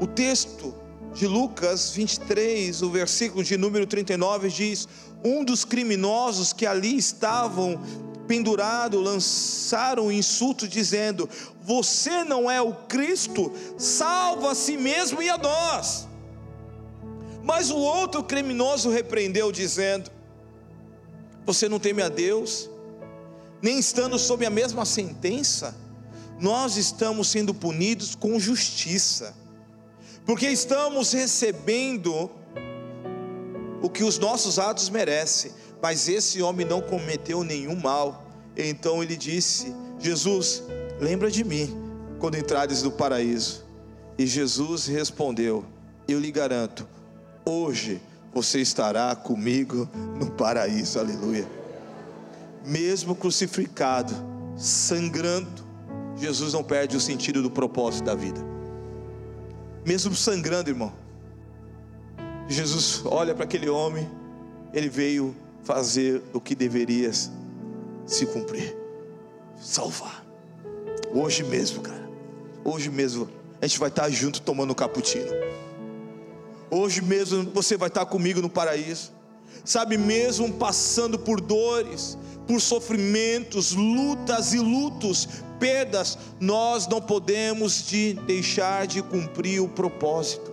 [0.00, 0.72] O texto
[1.12, 4.88] de Lucas 23, o versículo de número 39 diz:
[5.24, 7.80] Um dos criminosos que ali estavam
[8.28, 11.28] pendurado lançaram um insulto dizendo:
[11.62, 16.07] Você não é o Cristo, salva a si mesmo e a nós.
[17.48, 20.10] Mas o outro criminoso repreendeu, dizendo:
[21.46, 22.68] Você não teme a Deus,
[23.62, 25.74] nem estando sob a mesma sentença,
[26.38, 29.34] nós estamos sendo punidos com justiça,
[30.26, 32.30] porque estamos recebendo
[33.80, 38.26] o que os nossos atos merecem, mas esse homem não cometeu nenhum mal.
[38.54, 40.64] Então ele disse: Jesus,
[41.00, 41.74] lembra de mim
[42.18, 43.64] quando entrares no paraíso.
[44.18, 45.64] E Jesus respondeu:
[46.06, 46.86] Eu lhe garanto,
[47.50, 48.00] hoje
[48.32, 51.46] você estará comigo no paraíso, aleluia.
[52.64, 54.14] Mesmo crucificado,
[54.56, 55.66] sangrando,
[56.16, 58.40] Jesus não perde o sentido do propósito da vida.
[59.86, 60.92] Mesmo sangrando, irmão,
[62.48, 64.08] Jesus olha para aquele homem,
[64.72, 68.76] ele veio fazer o que deveria se cumprir
[69.60, 70.24] salvar.
[71.12, 72.08] Hoje mesmo, cara.
[72.64, 73.28] Hoje mesmo
[73.60, 75.30] a gente vai estar junto tomando cappuccino.
[76.70, 79.12] Hoje mesmo você vai estar comigo no paraíso.
[79.64, 85.28] Sabe, mesmo passando por dores, por sofrimentos, lutas e lutos,
[85.58, 90.52] perdas, nós não podemos de deixar de cumprir o propósito.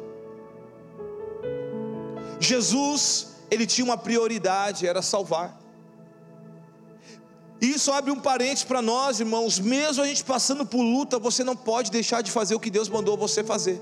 [2.39, 5.57] Jesus, ele tinha uma prioridade, era salvar.
[7.61, 9.59] Isso abre um parente para nós, irmãos.
[9.59, 12.89] Mesmo a gente passando por luta, você não pode deixar de fazer o que Deus
[12.89, 13.81] mandou você fazer.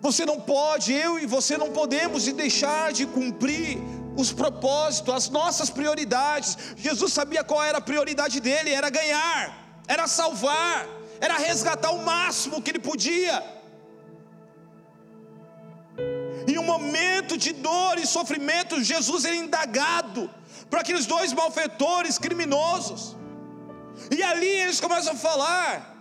[0.00, 3.78] Você não pode, eu e você não podemos deixar de cumprir
[4.16, 6.56] os propósitos, as nossas prioridades.
[6.76, 10.86] Jesus sabia qual era a prioridade dele: era ganhar, era salvar,
[11.20, 13.42] era resgatar o máximo que ele podia.
[16.48, 20.30] Em um momento de dor e sofrimento, Jesus era indagado
[20.70, 23.16] para aqueles dois malfeitores criminosos.
[24.10, 25.96] E ali eles começam a falar.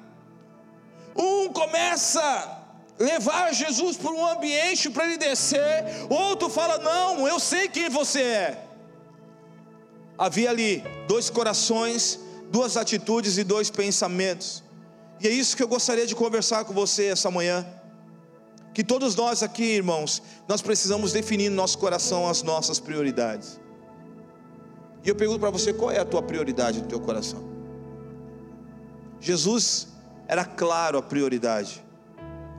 [1.16, 2.59] Um começa
[3.00, 8.22] levar Jesus para um ambiente para ele descer, outro fala: Não, eu sei quem você
[8.22, 8.66] é.
[10.18, 12.20] Havia ali dois corações,
[12.52, 14.64] duas atitudes e dois pensamentos.
[15.22, 17.66] E é isso que eu gostaria de conversar com você essa manhã
[18.74, 23.60] que todos nós aqui, irmãos, nós precisamos definir no nosso coração as nossas prioridades.
[25.04, 27.44] E eu pergunto para você, qual é a tua prioridade no teu coração?
[29.20, 29.90] Jesus
[30.28, 31.84] era claro a prioridade,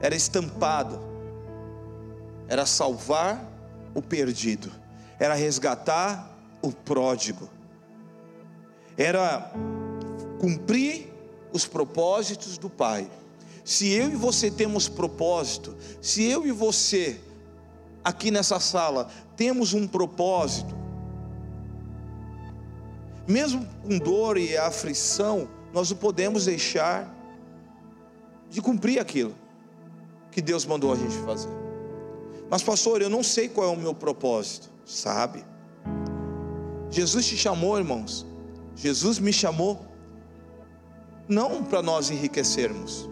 [0.01, 0.99] era estampado,
[2.47, 3.45] era salvar
[3.93, 4.71] o perdido,
[5.19, 7.47] era resgatar o pródigo,
[8.97, 9.51] era
[10.39, 11.13] cumprir
[11.53, 13.09] os propósitos do Pai.
[13.63, 17.21] Se eu e você temos propósito, se eu e você,
[18.03, 20.75] aqui nessa sala, temos um propósito,
[23.27, 27.15] mesmo com dor e aflição, nós não podemos deixar
[28.49, 29.35] de cumprir aquilo
[30.31, 31.49] que Deus mandou a gente fazer.
[32.49, 35.43] Mas, pastor, eu não sei qual é o meu propósito, sabe?
[36.89, 38.25] Jesus te chamou, irmãos.
[38.75, 39.85] Jesus me chamou,
[41.27, 43.09] não para nós enriquecermos,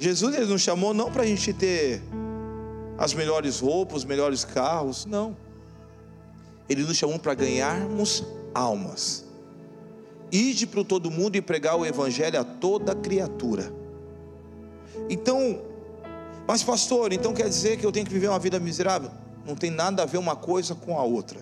[0.00, 2.02] Jesus ele nos chamou não para a gente ter
[2.96, 5.36] as melhores roupas, os melhores carros, não.
[6.70, 9.26] Ele nos chamou para ganharmos almas.
[10.32, 13.70] Ide para todo mundo e pregar o evangelho a toda criatura.
[15.08, 15.62] Então,
[16.46, 19.10] mas pastor, então quer dizer que eu tenho que viver uma vida miserável?
[19.46, 21.40] Não tem nada a ver uma coisa com a outra.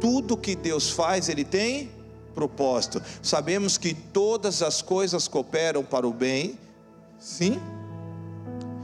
[0.00, 1.90] Tudo que Deus faz, Ele tem
[2.34, 3.02] propósito.
[3.22, 6.58] Sabemos que todas as coisas cooperam para o bem
[7.24, 7.58] Sim?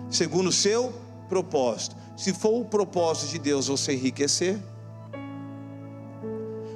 [0.08, 0.94] Segundo o seu
[1.28, 1.94] propósito.
[2.16, 4.58] Se for o propósito de Deus você enriquecer,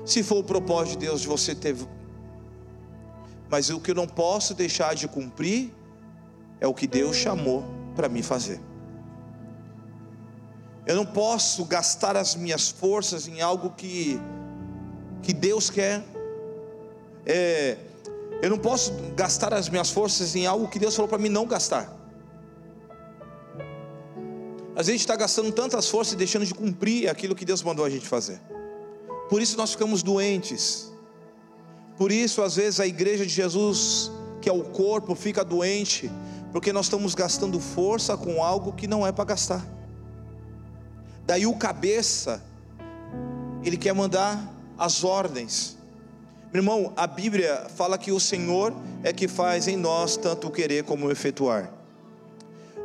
[0.04, 1.74] se for o propósito de Deus de você ter.
[3.50, 5.72] Mas o que eu não posso deixar de cumprir
[6.64, 7.62] é o que Deus chamou
[7.94, 8.58] para me fazer.
[10.86, 14.18] Eu não posso gastar as minhas forças em algo que,
[15.22, 16.02] que Deus quer.
[17.26, 17.76] É,
[18.40, 21.46] eu não posso gastar as minhas forças em algo que Deus falou para mim não
[21.46, 21.94] gastar.
[24.74, 27.90] A gente está gastando tantas forças e deixando de cumprir aquilo que Deus mandou a
[27.90, 28.40] gente fazer.
[29.28, 30.90] Por isso nós ficamos doentes.
[31.98, 36.10] Por isso, às vezes, a igreja de Jesus, que é o corpo, fica doente,
[36.54, 39.66] porque nós estamos gastando força com algo que não é para gastar.
[41.26, 42.40] Daí o cabeça,
[43.64, 45.76] ele quer mandar as ordens.
[46.52, 50.50] Meu irmão, a Bíblia fala que o Senhor é que faz em nós tanto o
[50.52, 51.72] querer como o efetuar.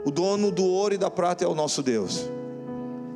[0.04, 2.28] O dono do ouro e da prata é o nosso Deus.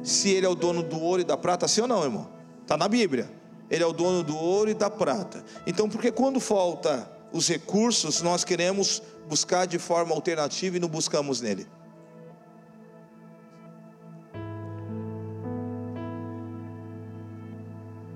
[0.03, 2.29] Se Ele é o dono do ouro e da prata, sim ou não, irmão?
[2.61, 3.27] Está na Bíblia.
[3.71, 5.43] Ele é o dono do ouro e da prata.
[5.65, 11.41] Então, porque quando falta os recursos, nós queremos buscar de forma alternativa e não buscamos
[11.41, 11.67] nele?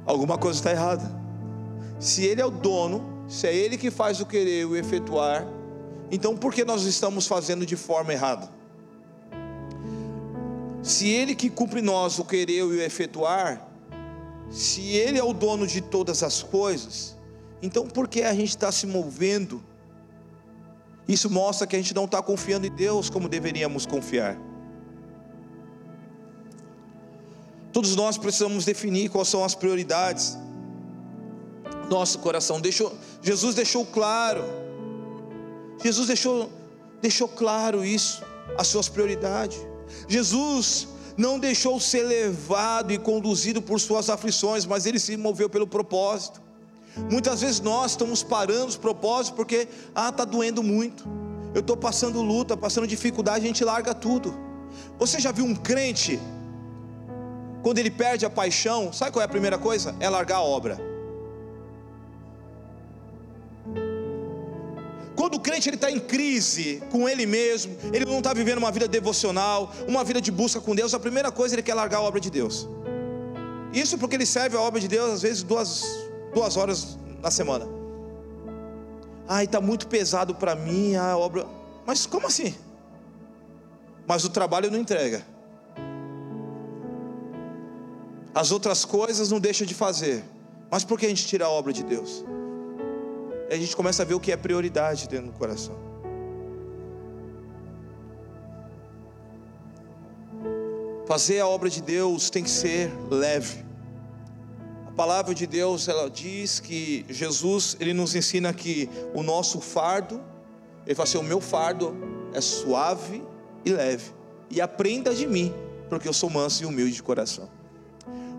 [0.06, 1.04] Alguma coisa está errada.
[2.00, 5.46] Se Ele é o dono, se é Ele que faz o querer e o efetuar,
[6.10, 8.50] então por que nós estamos fazendo de forma errada?
[10.82, 13.68] Se Ele que cumpre nós o querer e o efetuar,
[14.50, 17.18] se Ele é o dono de todas as coisas,
[17.62, 19.62] então por que a gente está se movendo?
[21.08, 24.38] Isso mostra que a gente não está confiando em Deus como deveríamos confiar.
[27.72, 30.38] Todos nós precisamos definir quais são as prioridades
[31.90, 32.60] nosso coração.
[32.60, 34.44] Deixou, Jesus deixou claro.
[35.84, 36.50] Jesus deixou
[37.02, 38.24] deixou claro isso,
[38.58, 39.58] as suas prioridades.
[40.08, 45.68] Jesus não deixou ser levado e conduzido por suas aflições, mas ele se moveu pelo
[45.68, 46.42] propósito.
[47.12, 51.08] Muitas vezes nós estamos parando os propósitos porque, ah, está doendo muito,
[51.54, 54.34] eu estou passando luta, passando dificuldade, a gente larga tudo.
[55.00, 56.20] Você já viu um crente,
[57.64, 59.96] quando ele perde a paixão, sabe qual é a primeira coisa?
[60.00, 60.80] É largar a obra.
[65.16, 68.88] Quando o crente está em crise com ele mesmo, ele não está vivendo uma vida
[68.88, 72.20] devocional, uma vida de busca com Deus, a primeira coisa ele quer largar a obra
[72.20, 72.68] de Deus.
[73.74, 75.84] Isso porque ele serve a obra de Deus às vezes duas,
[76.38, 77.68] duas horas na semana.
[79.28, 81.48] Ai, está muito pesado para mim a obra.
[81.86, 82.54] Mas como assim?
[84.06, 85.26] Mas o trabalho não entrega.
[88.36, 90.24] As outras coisas não deixa de fazer.
[90.70, 92.24] Mas por que a gente tira a obra de Deus?
[93.50, 95.74] a gente começa a ver o que é prioridade dentro do coração.
[101.08, 103.67] Fazer a obra de Deus tem que ser leve.
[104.98, 110.22] Palavra de Deus, ela diz que Jesus, ele nos ensina que o nosso fardo,
[110.86, 111.96] ele fala assim: o meu fardo
[112.34, 113.24] é suave
[113.64, 114.12] e leve.
[114.50, 115.54] E aprenda de mim,
[115.88, 117.48] porque eu sou manso e humilde de coração.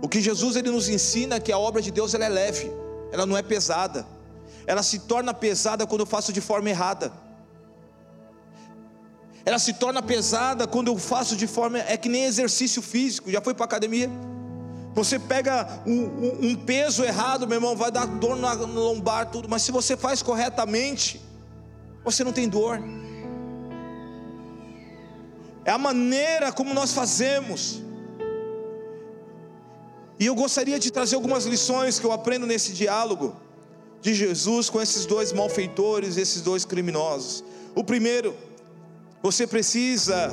[0.03, 2.71] O que Jesus ele nos ensina é que a obra de Deus ela é leve,
[3.13, 4.05] ela não é pesada
[4.69, 7.11] ela se torna pesada quando eu faço de forma errada.
[9.43, 11.79] Ela se torna pesada quando eu faço de forma.
[11.79, 13.31] É que nem exercício físico.
[13.31, 14.11] Já foi para academia?
[14.95, 19.31] Você pega um, um, um, peso errado, meu irmão, vai dar dor na, no lombar,
[19.31, 19.49] tudo.
[19.49, 21.21] Mas se você faz corretamente,
[22.05, 22.81] você não tem dor.
[25.65, 27.83] É a maneira como nós fazemos.
[30.19, 33.37] E eu gostaria de trazer algumas lições que eu aprendo nesse diálogo
[34.01, 37.45] de Jesus com esses dois malfeitores, esses dois criminosos.
[37.75, 38.35] O primeiro,
[39.23, 40.33] você precisa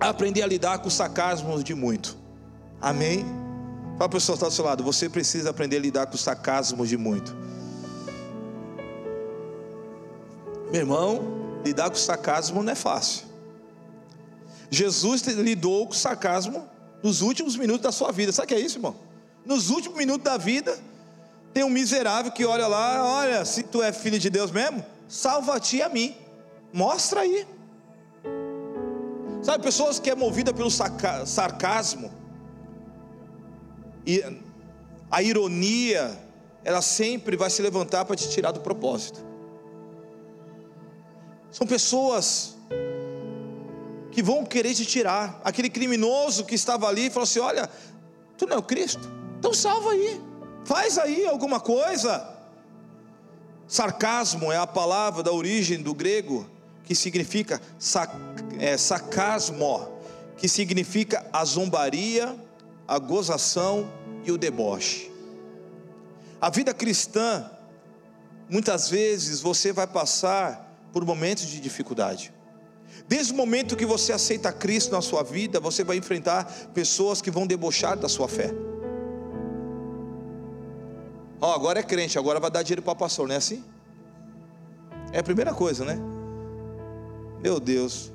[0.00, 2.16] aprender a lidar com os sarcasmos de muito.
[2.80, 3.43] Amém?
[3.96, 6.14] Fala para o pessoal que está do seu lado, você precisa aprender a lidar com
[6.14, 7.34] os sarcasmos de muito.
[10.72, 13.26] Meu irmão, lidar com sarcasmo não é fácil.
[14.68, 16.68] Jesus lidou com o sarcasmo
[17.04, 18.32] nos últimos minutos da sua vida.
[18.32, 18.96] Sabe o que é isso, irmão?
[19.46, 20.76] Nos últimos minutos da vida,
[21.52, 25.80] tem um miserável que olha lá, olha, se tu é filho de Deus mesmo, salva-te
[25.80, 26.16] a mim.
[26.72, 27.46] Mostra aí.
[29.40, 32.23] Sabe, pessoas que é movida pelo sarcasmo
[34.06, 34.22] e
[35.10, 36.18] a ironia,
[36.64, 39.24] ela sempre vai se levantar para te tirar do propósito.
[41.50, 42.56] São pessoas
[44.10, 45.40] que vão querer te tirar.
[45.44, 47.70] Aquele criminoso que estava ali falou assim: Olha,
[48.36, 50.20] tu não é o Cristo, então salva aí.
[50.64, 52.32] Faz aí alguma coisa.
[53.66, 56.46] Sarcasmo é a palavra da origem do grego
[56.84, 58.12] que significa sac,
[58.58, 59.88] é, sacasmo,
[60.36, 62.36] que significa a zombaria,
[62.86, 63.90] a gozação
[64.24, 65.10] e o deboche.
[66.40, 67.50] A vida cristã,
[68.48, 72.32] muitas vezes você vai passar por momentos de dificuldade.
[73.08, 77.30] Desde o momento que você aceita Cristo na sua vida, você vai enfrentar pessoas que
[77.30, 78.50] vão debochar da sua fé.
[81.40, 83.62] Oh, agora é crente, agora vai dar dinheiro para pastor, não é assim?
[85.12, 85.98] É a primeira coisa, né?
[87.42, 88.10] Meu Deus.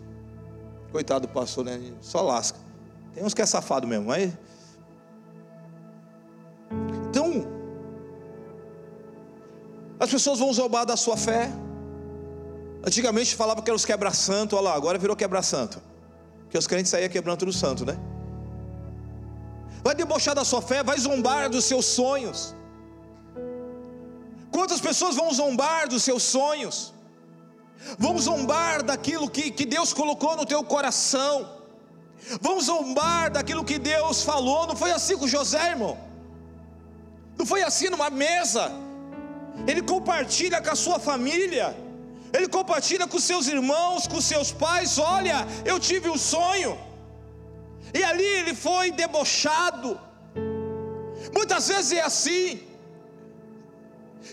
[0.92, 1.80] Coitado do pastor, né?
[2.02, 2.58] Só lasca.
[3.14, 4.34] Tem uns que é safado mesmo, mas.
[10.00, 11.52] As pessoas vão zombar da sua fé.
[12.84, 15.82] Antigamente falava que eram os quebra-santo, olha lá, agora virou quebra-santo.
[16.50, 17.98] Que os crentes saíam quebrando tudo santo, né?
[19.84, 22.56] Vai debochar da sua fé, vai zombar dos seus sonhos.
[24.52, 26.94] Quantas pessoas vão zombar dos seus sonhos?
[27.98, 31.58] Vão zombar daquilo que, que Deus colocou no teu coração.
[32.42, 34.68] Vão zombar daquilo que Deus falou.
[34.68, 35.98] Não foi assim com José, irmão.
[37.38, 38.72] Não foi assim numa mesa.
[39.68, 41.76] Ele compartilha com a sua família.
[42.32, 44.98] Ele compartilha com seus irmãos, com seus pais.
[44.98, 46.78] Olha, eu tive um sonho.
[47.94, 50.00] E ali ele foi debochado.
[51.34, 52.62] Muitas vezes é assim.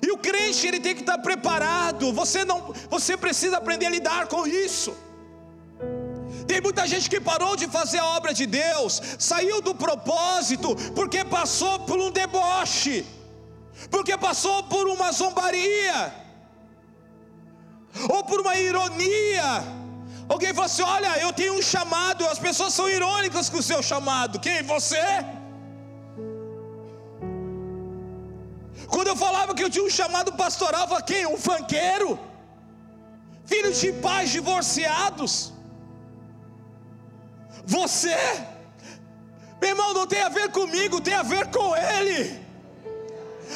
[0.03, 2.12] E o crente ele tem que estar preparado.
[2.12, 4.94] Você não, você precisa aprender a lidar com isso.
[6.46, 11.24] Tem muita gente que parou de fazer a obra de Deus, saiu do propósito porque
[11.24, 13.05] passou por um deboche,
[13.91, 16.14] porque passou por uma zombaria,
[18.09, 19.49] ou por uma ironia.
[20.29, 23.83] Alguém falou assim: Olha, eu tenho um chamado, as pessoas são irônicas com o seu
[23.83, 24.41] chamado.
[24.41, 24.62] Quem?
[24.62, 25.05] Você?
[28.89, 31.27] Quando eu falava que eu tinha um chamado pastoral, eu falava, quem?
[31.27, 32.18] Um fanqueiro?
[33.47, 35.53] filhos de pais divorciados.
[37.64, 38.16] Você,
[39.61, 42.45] meu irmão, não tem a ver comigo, tem a ver com Ele.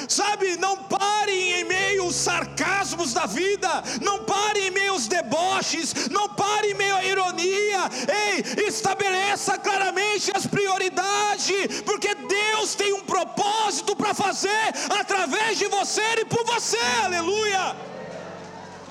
[0.09, 3.68] Sabe, não pare em meio aos sarcasmos da vida,
[4.01, 7.80] não pare em meio aos deboches, não pare em meio à ironia.
[8.09, 16.03] Ei, estabeleça claramente as prioridades, porque Deus tem um propósito para fazer através de você
[16.20, 16.78] e por você.
[17.05, 17.76] Aleluia!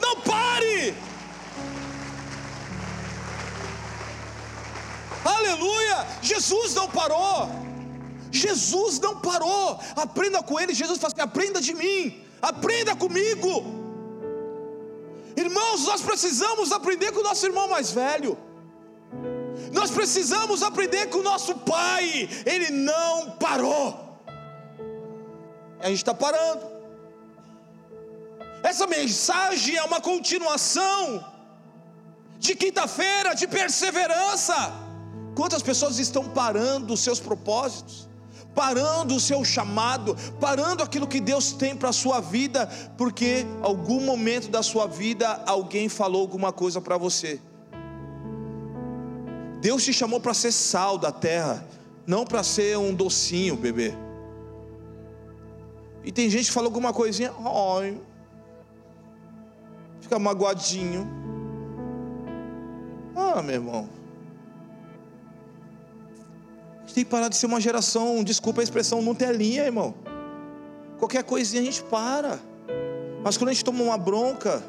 [0.01, 0.95] Não pare.
[5.25, 6.07] Aleluia!
[6.21, 7.68] Jesus não parou.
[8.31, 9.79] Jesus não parou.
[9.95, 10.73] Aprenda com ele.
[10.73, 13.79] Jesus fala assim: aprenda de mim, aprenda comigo.
[15.35, 18.37] Irmãos, nós precisamos aprender com o nosso irmão mais velho.
[19.71, 22.29] Nós precisamos aprender com o nosso pai.
[22.45, 24.19] Ele não parou.
[25.79, 26.65] A gente está parando.
[28.61, 31.25] Essa mensagem é uma continuação
[32.37, 34.73] de quinta-feira de perseverança.
[35.35, 38.08] Quantas pessoas estão parando os seus propósitos?
[38.53, 44.01] Parando o seu chamado, parando aquilo que Deus tem para a sua vida, porque algum
[44.01, 47.39] momento da sua vida alguém falou alguma coisa para você.
[49.61, 51.65] Deus te chamou para ser sal da terra,
[52.07, 53.93] não para ser um docinho, bebê.
[56.03, 57.33] E tem gente que fala alguma coisinha,
[57.77, 57.99] ai,
[59.99, 61.07] fica magoadinho.
[63.15, 63.89] Ah, meu irmão,
[66.89, 69.93] gente tem que parar de ser uma geração, desculpa a expressão, não linha, irmão.
[70.97, 72.39] Qualquer coisinha a gente para.
[73.23, 74.63] Mas quando a gente toma uma bronca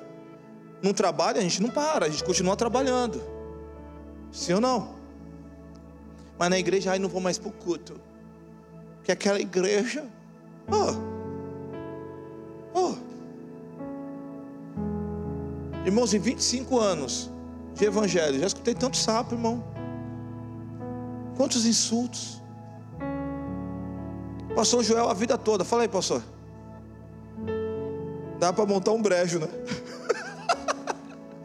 [0.82, 3.22] num trabalho, a gente não para, a gente continua trabalhando.
[4.30, 4.94] Sim ou não?
[6.38, 7.98] Mas na igreja, ai, não vou mais para o culto.
[8.96, 10.04] Porque aquela igreja,
[10.70, 10.94] oh,
[12.78, 12.94] oh.
[15.86, 17.30] Irmãos, em 25 anos
[17.74, 19.79] de evangelho, já escutei tanto sapo, irmão.
[21.36, 22.40] Quantos insultos.
[24.54, 25.64] Pastor Joel a vida toda.
[25.64, 26.22] Fala aí, pastor.
[28.38, 29.48] Dá para montar um brejo, né?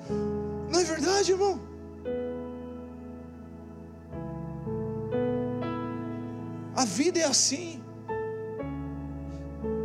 [0.70, 1.60] Não é verdade, irmão?
[6.76, 7.82] A vida é assim.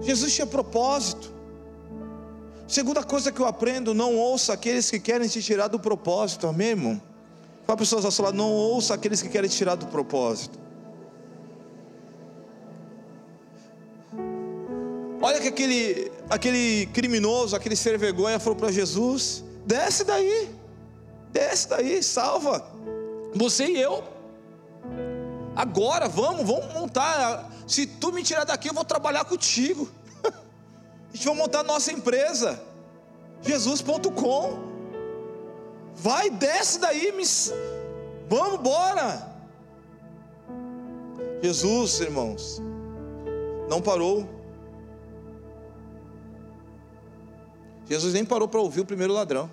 [0.00, 1.32] Jesus tinha propósito.
[2.66, 6.68] Segunda coisa que eu aprendo, não ouça aqueles que querem te tirar do propósito, amém,
[6.68, 7.02] irmão?
[7.70, 10.58] Para pessoas ao seu lado, não ouça aqueles que querem tirar do propósito.
[15.22, 20.50] Olha que aquele, aquele criminoso, aquele ser vergonha falou para Jesus: desce daí,
[21.30, 22.66] desce daí, salva
[23.36, 24.02] você e eu.
[25.54, 27.52] Agora vamos, vamos montar.
[27.68, 29.88] Se tu me tirar daqui, eu vou trabalhar contigo.
[30.26, 32.60] A gente vai montar nossa empresa,
[33.42, 34.69] Jesus.com.
[35.96, 37.12] Vai, desce daí,
[38.28, 39.30] vamos embora.
[41.42, 42.60] Jesus, irmãos,
[43.68, 44.28] não parou.
[47.86, 49.50] Jesus nem parou para ouvir o primeiro ladrão.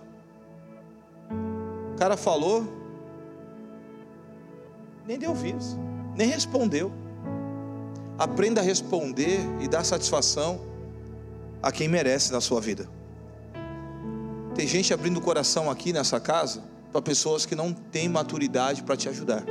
[1.94, 2.66] O cara falou,
[5.06, 5.76] nem deu ouvidos,
[6.16, 6.92] nem respondeu.
[8.18, 10.62] Aprenda a responder e dar satisfação
[11.62, 12.88] a quem merece na sua vida.
[14.58, 18.98] Tem gente abrindo o coração aqui nessa casa para pessoas que não têm maturidade para
[18.98, 19.46] te ajudar.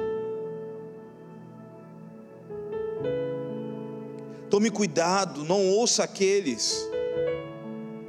[4.51, 6.91] Tome cuidado, não ouça aqueles,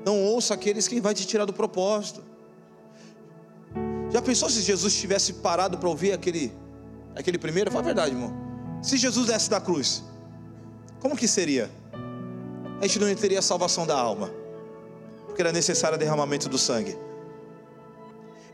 [0.04, 2.24] não ouça aqueles que vai te tirar do propósito.
[4.10, 6.52] Já pensou se Jesus tivesse parado para ouvir aquele,
[7.16, 7.70] aquele primeiro?
[7.70, 8.34] Fala a verdade, irmão.
[8.82, 10.04] Se Jesus desce da cruz,
[11.00, 11.70] como que seria?
[12.82, 14.47] A gente não teria a salvação da alma
[15.38, 16.98] porque era necessário o derramamento do sangue.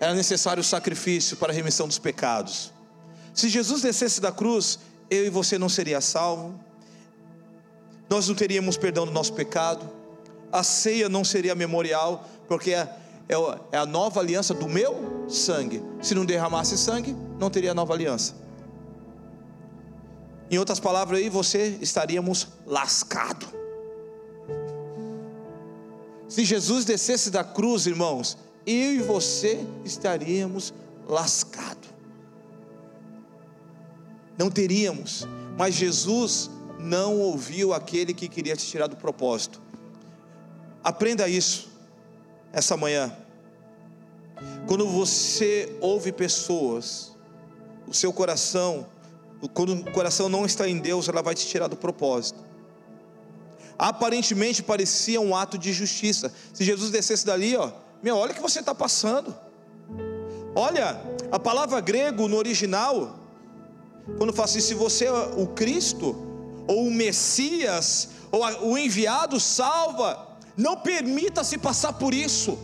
[0.01, 2.73] Era necessário o sacrifício para a remissão dos pecados.
[3.33, 4.79] Se Jesus descesse da cruz,
[5.09, 6.59] eu e você não seria salvo.
[8.09, 9.89] Nós não teríamos perdão do nosso pecado.
[10.51, 12.81] A ceia não seria memorial, porque é,
[13.29, 13.35] é,
[13.71, 15.81] é a nova aliança do meu sangue.
[16.01, 18.35] Se não derramasse sangue, não teria nova aliança.
[20.51, 23.62] Em outras palavras, aí você estaríamos lascado.
[26.33, 30.73] Se Jesus descesse da cruz, irmãos, eu e você estaríamos
[31.07, 31.87] lascados.
[34.35, 39.61] Não teríamos, mas Jesus não ouviu aquele que queria te tirar do propósito.
[40.83, 41.69] Aprenda isso
[42.51, 43.15] essa manhã.
[44.67, 47.15] Quando você ouve pessoas,
[47.87, 48.87] o seu coração,
[49.53, 52.42] quando o coração não está em Deus, ela vai te tirar do propósito
[53.89, 56.33] aparentemente parecia um ato de justiça.
[56.53, 57.69] Se Jesus descesse dali, ó,
[58.01, 59.35] Meu, olha o que você está passando.
[60.55, 63.19] Olha, a palavra grego no original,
[64.17, 66.15] quando fala assim, se você é o Cristo,
[66.65, 72.57] ou o Messias, ou o enviado salva, não permita-se passar por isso.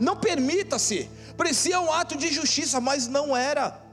[0.00, 1.08] Não permita-se.
[1.36, 3.85] Parecia um ato de justiça, mas não era.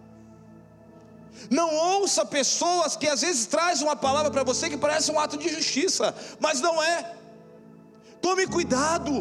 [1.59, 5.37] Não ouça pessoas que às vezes trazem uma palavra para você que parece um ato
[5.37, 7.13] de justiça, mas não é.
[8.19, 9.11] Tome cuidado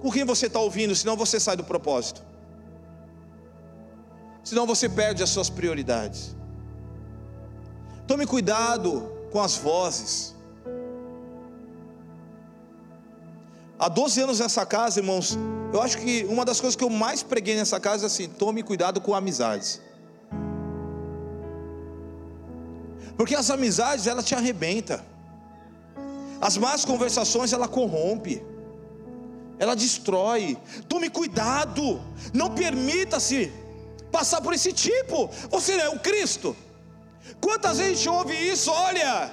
[0.00, 2.22] com quem você está ouvindo, senão você sai do propósito.
[4.44, 6.36] Senão você perde as suas prioridades.
[8.06, 8.88] Tome cuidado
[9.32, 10.36] com as vozes.
[13.76, 15.36] Há 12 anos nessa casa, irmãos,
[15.72, 18.62] eu acho que uma das coisas que eu mais preguei nessa casa é assim: tome
[18.62, 19.80] cuidado com amizades.
[23.20, 25.04] Porque as amizades, ela te arrebenta.
[26.40, 28.42] As más conversações, ela corrompe.
[29.58, 30.56] Ela destrói.
[30.88, 32.00] Tome cuidado.
[32.32, 33.52] Não permita-se
[34.10, 35.28] passar por esse tipo.
[35.50, 36.56] Você é o Cristo.
[37.42, 38.70] Quantas vezes a gente ouve isso?
[38.70, 39.30] Olha,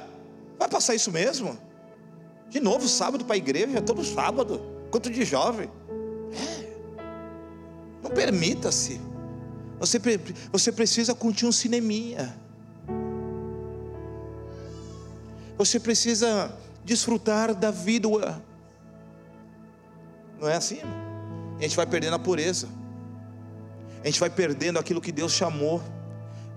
[0.60, 1.58] vai passar isso mesmo?
[2.50, 4.62] De novo, sábado para a igreja, todo sábado,
[4.92, 5.70] quanto de jovem.
[6.34, 6.68] É.
[8.04, 9.00] Não permita-se.
[9.80, 9.98] Você,
[10.52, 12.47] você precisa curtir um cineminha.
[15.58, 16.52] Você precisa
[16.86, 18.08] desfrutar da vida.
[20.40, 20.80] Não é assim?
[21.58, 22.70] A gente vai perdendo a pureza.
[24.04, 25.82] A gente vai perdendo aquilo que Deus chamou.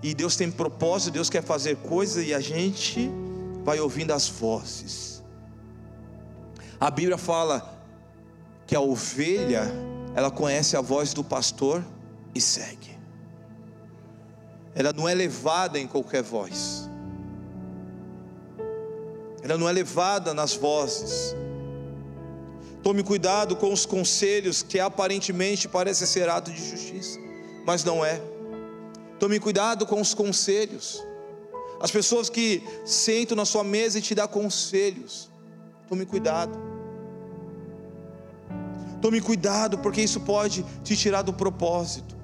[0.03, 3.09] E Deus tem propósito, Deus quer fazer coisas e a gente
[3.63, 5.23] vai ouvindo as vozes.
[6.79, 7.79] A Bíblia fala
[8.65, 9.71] que a ovelha,
[10.15, 11.83] ela conhece a voz do pastor
[12.33, 12.97] e segue.
[14.73, 16.89] Ela não é levada em qualquer voz.
[19.43, 21.35] Ela não é levada nas vozes.
[22.83, 27.19] Tome cuidado com os conselhos que aparentemente parecem ser ato de justiça,
[27.65, 28.21] mas não é.
[29.19, 31.03] Tome cuidado com os conselhos.
[31.79, 35.29] As pessoas que sentam na sua mesa e te dão conselhos.
[35.87, 36.57] Tome cuidado.
[39.01, 42.15] Tome cuidado, porque isso pode te tirar do propósito,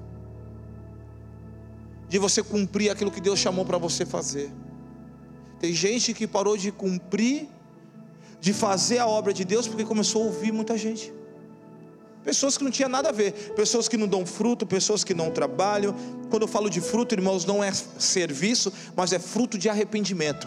[2.08, 4.50] de você cumprir aquilo que Deus chamou para você fazer.
[5.60, 7.48] Tem gente que parou de cumprir,
[8.40, 11.12] de fazer a obra de Deus, porque começou a ouvir muita gente.
[12.24, 15.30] Pessoas que não tinham nada a ver, pessoas que não dão fruto, pessoas que não
[15.30, 15.94] trabalham.
[16.30, 20.46] Quando eu falo de fruto, irmãos, não é serviço, mas é fruto de arrependimento,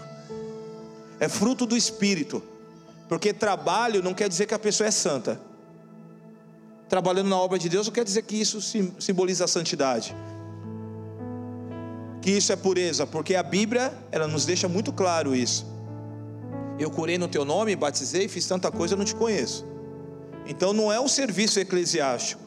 [1.19, 2.43] é fruto do Espírito,
[3.09, 5.39] porque trabalho não quer dizer que a pessoa é santa
[6.91, 8.59] trabalhando na obra de Deus, não quer dizer que isso
[8.99, 10.13] simboliza a santidade.
[12.21, 15.65] Que isso é pureza, porque a Bíblia, ela nos deixa muito claro isso.
[16.77, 19.65] Eu curei no teu nome, batizei, fiz tanta coisa, eu não te conheço.
[20.45, 22.41] Então não é um serviço eclesiástico,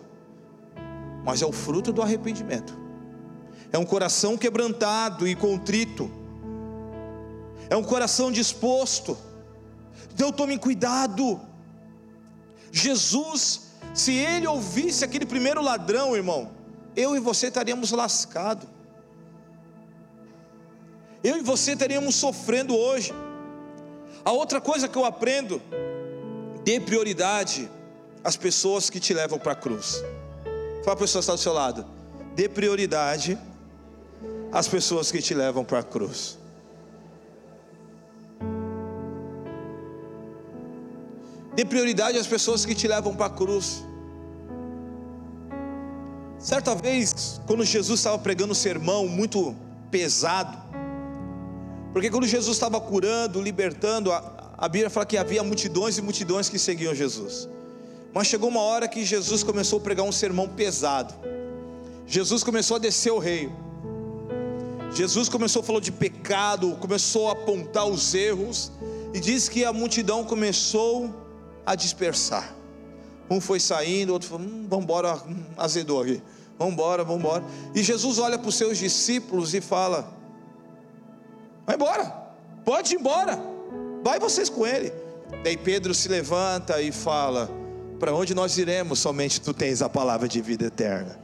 [1.25, 2.79] mas é o fruto do arrependimento.
[3.73, 6.11] É um coração quebrantado e contrito.
[7.69, 9.17] É um coração disposto.
[10.13, 11.41] Então tome cuidado.
[12.71, 13.65] Jesus
[13.95, 16.51] se ele ouvisse aquele primeiro ladrão, irmão,
[16.97, 18.69] eu e você estaríamos lascados.
[21.25, 23.11] Eu e você estaríamos sofrendo hoje.
[24.23, 25.61] A outra coisa que eu aprendo,
[26.63, 27.71] dê prioridade
[28.23, 30.05] às pessoas que te levam para a cruz.
[30.85, 31.87] Fala a pessoa que está do seu lado.
[32.35, 33.39] Dê prioridade
[34.53, 36.39] às pessoas que te levam para a cruz.
[41.55, 43.83] Dê prioridade às pessoas que te levam para a cruz.
[46.39, 49.57] Certa vez, quando Jesus estava pregando um sermão muito
[49.91, 50.64] pesado,
[51.95, 56.49] porque quando Jesus estava curando, libertando, a, a Bíblia fala que havia multidões e multidões
[56.49, 57.49] que seguiam Jesus.
[58.13, 61.15] Mas chegou uma hora que Jesus começou a pregar um sermão pesado.
[62.05, 63.49] Jesus começou a descer o rei.
[64.93, 68.73] Jesus começou a falar de pecado, começou a apontar os erros,
[69.13, 71.15] e diz que a multidão começou
[71.65, 72.57] a dispersar.
[73.31, 76.21] Um foi saindo, outro falou: hum, vamos embora, hum, azedou aqui.
[76.59, 77.45] Vamos embora, vamos embora.
[77.73, 80.24] E Jesus olha para os seus discípulos e fala:
[81.67, 82.05] Vai embora,
[82.65, 83.39] pode ir embora,
[84.03, 84.93] vai vocês com ele.
[85.43, 87.51] Daí Pedro se levanta e fala:
[87.99, 88.99] Para onde nós iremos?
[88.99, 91.19] Somente tu tens a palavra de vida eterna.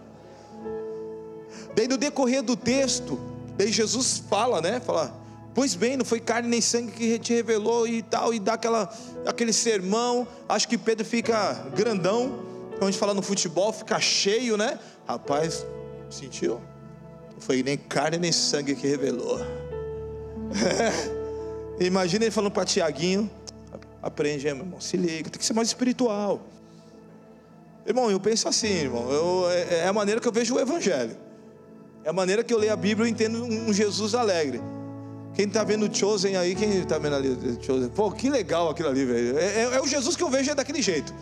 [1.74, 3.18] Daí no decorrer do texto,
[3.56, 4.80] daí Jesus fala, né?
[4.80, 5.20] Fala,
[5.52, 8.88] Pois bem, não foi carne nem sangue que te revelou e tal, e dá aquela,
[9.26, 10.26] aquele sermão.
[10.48, 12.48] Acho que Pedro fica grandão.
[12.70, 14.78] Quando a gente fala no futebol, fica cheio, né?
[15.06, 15.66] Rapaz,
[16.08, 16.60] sentiu?
[17.34, 19.40] Não foi nem carne nem sangue que revelou.
[21.80, 23.30] Imagina ele falando para Tiaguinho:
[24.02, 26.40] aprende, meu irmão, se liga, tem que ser mais espiritual.
[27.86, 29.10] Irmão, eu penso assim, irmão.
[29.10, 31.16] Eu, é, é a maneira que eu vejo o Evangelho.
[32.04, 34.60] É a maneira que eu leio a Bíblia e entendo um Jesus alegre.
[35.34, 37.88] Quem está vendo o Chosen aí, quem está vendo ali o Chosen?
[37.90, 39.38] Pô, que legal aquilo ali, velho.
[39.38, 41.14] É, é, é, o Jesus que eu vejo é daquele jeito.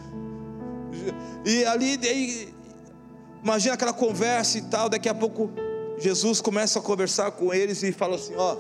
[1.45, 2.53] E ali,
[3.43, 4.89] imagina aquela conversa e tal.
[4.89, 5.51] Daqui a pouco,
[5.99, 8.57] Jesus começa a conversar com eles e fala assim: Ó,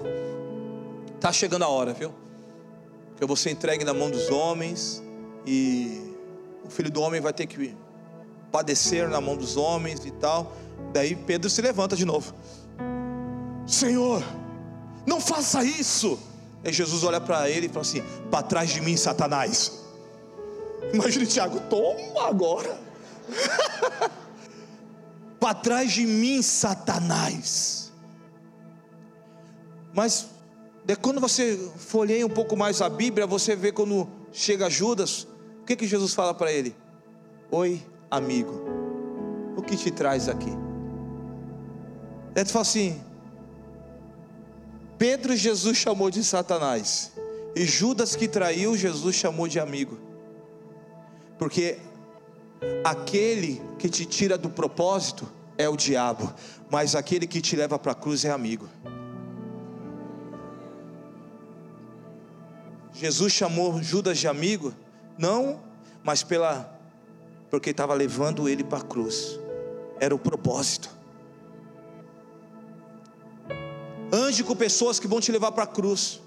[1.20, 2.12] tá chegando a hora, viu?
[3.16, 5.02] Que eu vou ser entregue na mão dos homens
[5.46, 6.14] e
[6.64, 7.74] o filho do homem vai ter que
[8.52, 10.52] padecer na mão dos homens e tal.
[10.92, 12.34] Daí Pedro se levanta de novo.
[13.66, 14.22] Senhor,
[15.06, 16.18] não faça isso.
[16.64, 19.84] Aí Jesus olha para ele e fala assim: Para trás de mim, Satanás.
[20.92, 22.78] Imagina Tiago, toma agora.
[25.38, 27.92] para trás de mim, Satanás.
[29.92, 30.26] Mas
[30.96, 35.28] quando você folheia um pouco mais a Bíblia, você vê quando chega Judas,
[35.60, 36.74] o que, que Jesus fala para ele?
[37.50, 38.62] Oi, amigo,
[39.56, 40.50] o que te traz aqui?
[42.34, 43.02] Ele fala assim:
[44.96, 47.12] Pedro Jesus chamou de Satanás,
[47.54, 49.98] e Judas que traiu, Jesus chamou de amigo,
[51.38, 51.78] porque
[52.82, 55.28] aquele que te tira do propósito
[55.58, 56.32] é o diabo,
[56.70, 58.68] mas aquele que te leva para a cruz é amigo.
[62.98, 64.74] Jesus chamou Judas de amigo,
[65.16, 65.60] não,
[66.02, 66.76] mas pela
[67.48, 69.38] porque estava levando ele para a cruz.
[70.00, 70.90] Era o propósito.
[74.12, 76.20] Ande com pessoas que vão te levar para a cruz.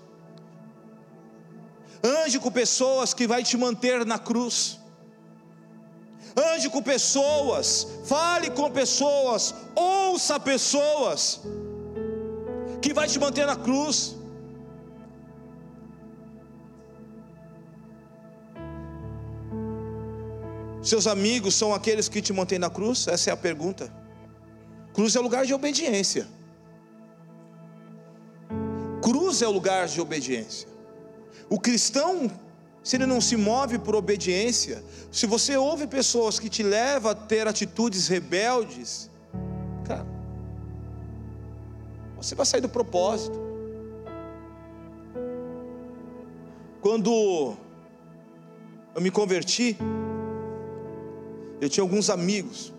[2.02, 4.80] Ande com pessoas que vai te manter na cruz.
[6.36, 11.42] Ande com pessoas, fale com pessoas, ouça pessoas
[12.82, 14.16] que vai te manter na cruz.
[20.82, 23.08] Seus amigos são aqueles que te mantêm na cruz?
[23.08, 23.94] Essa é a pergunta.
[24.94, 26.28] Cruz é lugar de obediência.
[29.02, 30.68] Cruz é lugar de obediência.
[31.50, 32.32] O cristão,
[32.84, 37.16] se ele não se move por obediência, se você ouve pessoas que te levam a
[37.16, 39.10] ter atitudes rebeldes,
[39.86, 40.08] cara,
[42.18, 43.40] você vai sair do propósito.
[46.82, 47.56] Quando
[48.96, 49.78] eu me converti,
[51.62, 52.74] eu tinha alguns amigos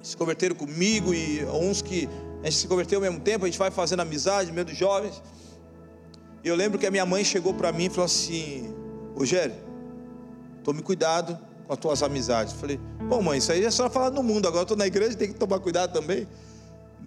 [0.00, 2.06] que se converteram comigo e uns que
[2.42, 5.22] a gente se converteu ao mesmo tempo, a gente vai fazendo amizade, meio dos jovens.
[6.44, 8.74] E eu lembro que a minha mãe chegou para mim e falou assim:
[9.16, 9.54] Rogério,
[10.62, 12.52] tome cuidado com as tuas amizades.
[12.52, 14.86] Eu falei, bom, mãe, isso aí é só falar no mundo, agora eu estou na
[14.86, 16.28] igreja, tem que tomar cuidado também.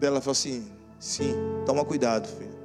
[0.02, 0.66] Ela falou assim:
[1.00, 1.36] sim,
[1.66, 2.56] toma cuidado, filho.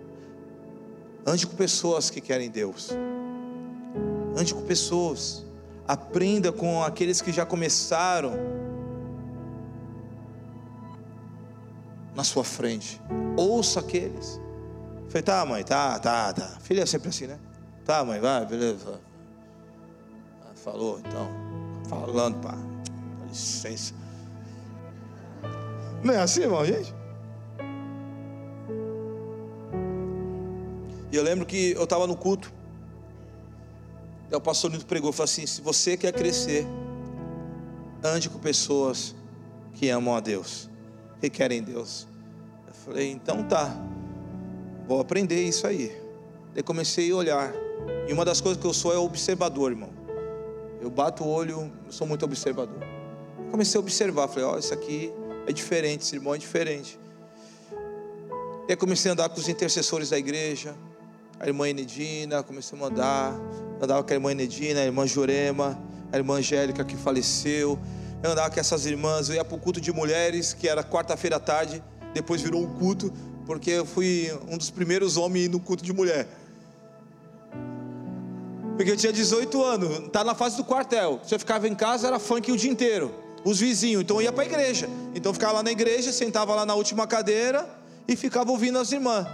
[1.26, 2.90] Ande com pessoas que querem Deus.
[4.34, 5.44] Ande com pessoas
[5.90, 8.34] aprenda com aqueles que já começaram
[12.14, 13.02] na sua frente.
[13.36, 14.40] Ouça aqueles.
[15.08, 16.46] Falei, tá, mãe, tá, tá, tá.
[16.60, 17.40] Filha é sempre assim, né?
[17.84, 19.00] Tá, mãe, vai, beleza.
[20.54, 21.28] Falou, então.
[21.88, 22.52] Falando, pá.
[22.52, 23.92] Dá licença.
[26.04, 26.94] Não é assim, irmão, gente?
[31.10, 32.59] E eu lembro que eu estava no culto.
[34.30, 36.64] Daí o pastor Nito pregou, falou assim: se você quer crescer,
[38.02, 39.14] ande com pessoas
[39.74, 40.70] que amam a Deus,
[41.20, 42.06] que querem Deus.
[42.68, 43.76] Eu falei, então tá,
[44.86, 46.00] vou aprender isso aí.
[46.54, 47.52] Daí comecei a olhar.
[48.08, 49.90] E uma das coisas que eu sou é observador, irmão.
[50.80, 52.78] Eu bato o olho, sou muito observador.
[53.50, 55.12] Comecei a observar, falei, ó, oh, isso aqui
[55.46, 56.98] é diferente, esse irmão é diferente.
[58.68, 60.76] Aí comecei a andar com os intercessores da igreja,
[61.40, 63.34] a irmã Enedina, comecei a mandar,
[63.80, 65.78] andava com a irmã Enedina, a irmã Jurema,
[66.12, 67.78] a irmã Angélica que faleceu.
[68.22, 71.36] Eu andava com essas irmãs, eu ia para o culto de mulheres, que era quarta-feira
[71.36, 73.10] à tarde, depois virou um culto,
[73.46, 76.28] porque eu fui um dos primeiros homens no culto de mulher.
[78.76, 81.20] Porque eu tinha 18 anos, tá na fase do quartel.
[81.24, 83.14] Se eu ficava em casa, era funk o dia inteiro.
[83.42, 84.88] Os vizinhos, então eu ia para a igreja.
[85.14, 87.66] Então eu ficava lá na igreja, sentava lá na última cadeira
[88.06, 89.26] e ficava ouvindo as irmãs.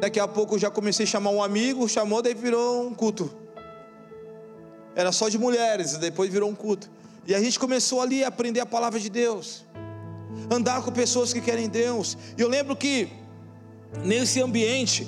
[0.00, 3.47] Daqui a pouco eu já comecei a chamar um amigo, chamou, daí virou um culto.
[4.98, 6.90] Era só de mulheres, depois virou um culto.
[7.24, 9.64] E a gente começou ali a aprender a palavra de Deus,
[10.50, 12.18] andar com pessoas que querem Deus.
[12.36, 13.08] E eu lembro que
[14.04, 15.06] nesse ambiente,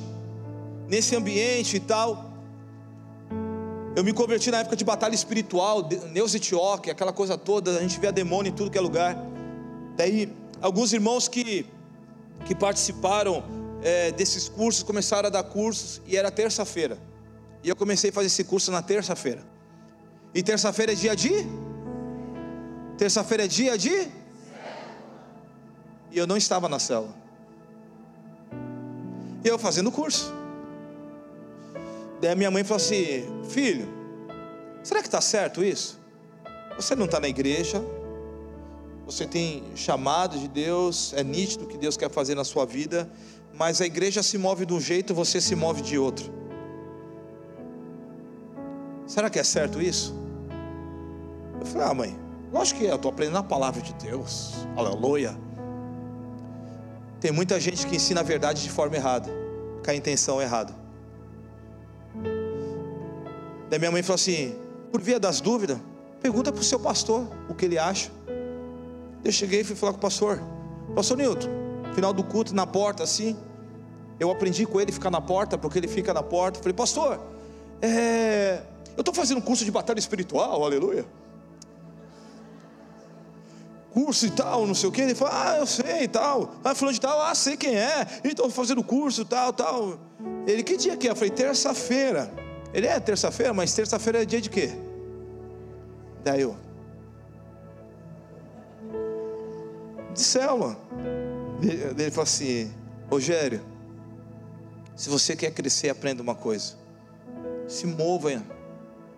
[0.87, 2.33] nesse ambiente e tal,
[3.97, 7.99] eu me converti na época de batalha espiritual, Neus Etioque, aquela coisa toda, a gente
[7.99, 9.19] vê a demônio em tudo que é lugar.
[9.97, 10.33] Daí,
[10.63, 11.67] alguns irmãos que,
[12.45, 13.43] que participaram
[13.83, 16.97] é, desses cursos, começaram a dar cursos, e era terça-feira.
[17.65, 19.50] E eu comecei a fazer esse curso na terça-feira.
[20.35, 21.31] E terça-feira é dia de?
[22.97, 24.09] Terça-feira é dia de?
[26.13, 27.15] E eu não estava na célula.
[29.45, 30.33] E eu fazendo curso.
[32.21, 33.89] Daí a minha mãe falou assim: Filho,
[34.83, 35.99] será que está certo isso?
[36.77, 37.83] Você não está na igreja,
[39.07, 43.11] você tem chamado de Deus, é nítido que Deus quer fazer na sua vida,
[43.53, 46.31] mas a igreja se move de um jeito, você se move de outro.
[49.07, 50.20] Será que é certo isso?
[51.61, 52.19] Eu falei, ah, mãe,
[52.51, 55.37] lógico que é, eu estou aprendendo a palavra de Deus, aleluia.
[57.21, 59.31] Tem muita gente que ensina a verdade de forma errada,
[59.85, 60.75] com a intenção errada.
[63.69, 64.57] Daí minha mãe falou assim:
[64.91, 65.79] por via das dúvidas,
[66.23, 68.11] pergunta para o seu pastor o que ele acha.
[69.23, 70.43] Eu cheguei e fui falar com o pastor.
[70.95, 71.49] Pastor Nilton,
[71.95, 73.37] final do culto na porta assim.
[74.19, 76.59] Eu aprendi com ele ficar na porta, porque ele fica na porta.
[76.59, 77.21] Falei, pastor,
[77.81, 78.63] é,
[78.97, 81.07] eu estou fazendo um curso de batalha espiritual, aleluia.
[83.93, 85.01] Curso e tal, não sei o que.
[85.01, 86.55] Ele falou, ah, eu sei e tal.
[86.63, 88.07] Ah, falando de tal, ah, sei quem é.
[88.25, 89.99] Então, fazendo curso tal, tal.
[90.47, 91.11] Ele, que dia que é?
[91.11, 92.33] Eu falei, terça-feira.
[92.73, 94.71] Ele é terça-feira, mas terça-feira é dia de quê?
[96.23, 96.55] Daí eu,
[100.13, 100.77] de célula.
[101.63, 102.73] Ele, ele falou assim:
[103.11, 103.61] Rogério,
[104.95, 106.75] se você quer crescer, aprenda uma coisa.
[107.67, 108.31] Se mova,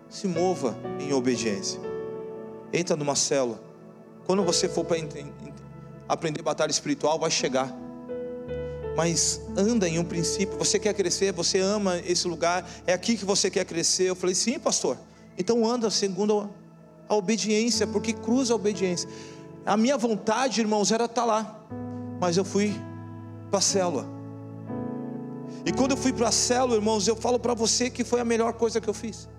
[0.09, 1.79] se mova em obediência.
[2.71, 3.61] Entra numa célula.
[4.25, 4.97] Quando você for para
[6.07, 7.73] aprender batalha espiritual, vai chegar.
[8.95, 10.57] Mas anda em um princípio.
[10.57, 14.03] Você quer crescer, você ama esse lugar, é aqui que você quer crescer.
[14.09, 14.97] Eu falei, sim, pastor.
[15.37, 16.49] Então anda segundo
[17.09, 19.09] a obediência, porque cruza a obediência.
[19.65, 21.59] A minha vontade, irmãos, era estar lá,
[22.19, 22.73] mas eu fui
[23.49, 24.05] para a célula.
[25.65, 28.25] E quando eu fui para a célula, irmãos, eu falo para você que foi a
[28.25, 29.29] melhor coisa que eu fiz.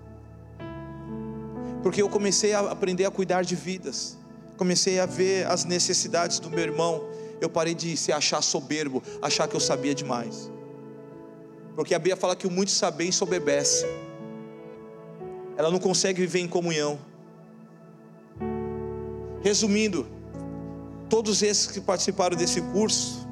[1.83, 4.17] Porque eu comecei a aprender a cuidar de vidas,
[4.57, 7.03] comecei a ver as necessidades do meu irmão.
[7.41, 10.51] Eu parei de se achar soberbo, achar que eu sabia demais.
[11.75, 13.85] Porque a Bíblia fala que o muito saber ensoberbece.
[15.57, 16.97] Ela não consegue viver em comunhão.
[19.41, 20.07] Resumindo,
[21.09, 23.27] todos esses que participaram desse curso,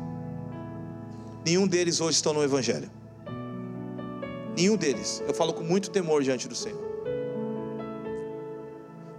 [1.46, 2.90] nenhum deles hoje estão no Evangelho.
[4.56, 5.24] Nenhum deles.
[5.28, 6.83] Eu falo com muito temor diante do Senhor.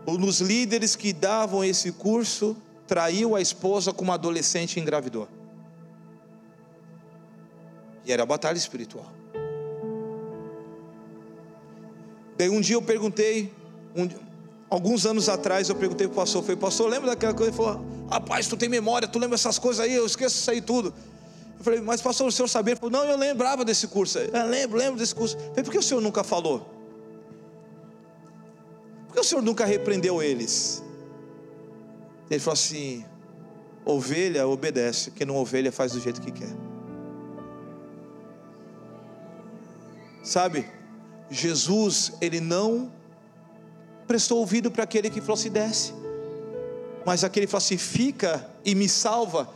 [0.06, 5.28] Um dos líderes que davam esse curso traiu a esposa com uma adolescente engravidou.
[8.04, 9.10] E era batalha espiritual.
[12.36, 13.52] Daí um dia eu perguntei,
[13.96, 14.08] um,
[14.74, 17.50] Alguns anos atrás eu perguntei para o pastor, falei, pastor, lembra daquela coisa?
[17.50, 20.60] Ele falou, rapaz, tu tem memória, tu lembra essas coisas aí, eu esqueço isso aí
[20.60, 20.92] tudo.
[21.58, 22.72] Eu falei, mas pastor, o senhor sabia?
[22.72, 24.18] Ele falou, não, eu lembrava desse curso.
[24.18, 25.36] Eu lembro, lembro desse curso.
[25.36, 26.73] Eu falei, por que o senhor nunca falou?
[29.14, 30.82] Que o senhor nunca repreendeu eles?
[32.28, 33.04] Ele falou assim:
[33.84, 36.52] ovelha obedece, quem não ovelha faz do jeito que quer.
[40.20, 40.66] Sabe,
[41.30, 42.92] Jesus, ele não
[44.06, 45.94] prestou ouvido para aquele que falou assim: desce.
[47.06, 49.48] Mas aquele falou assim: fica e me salva.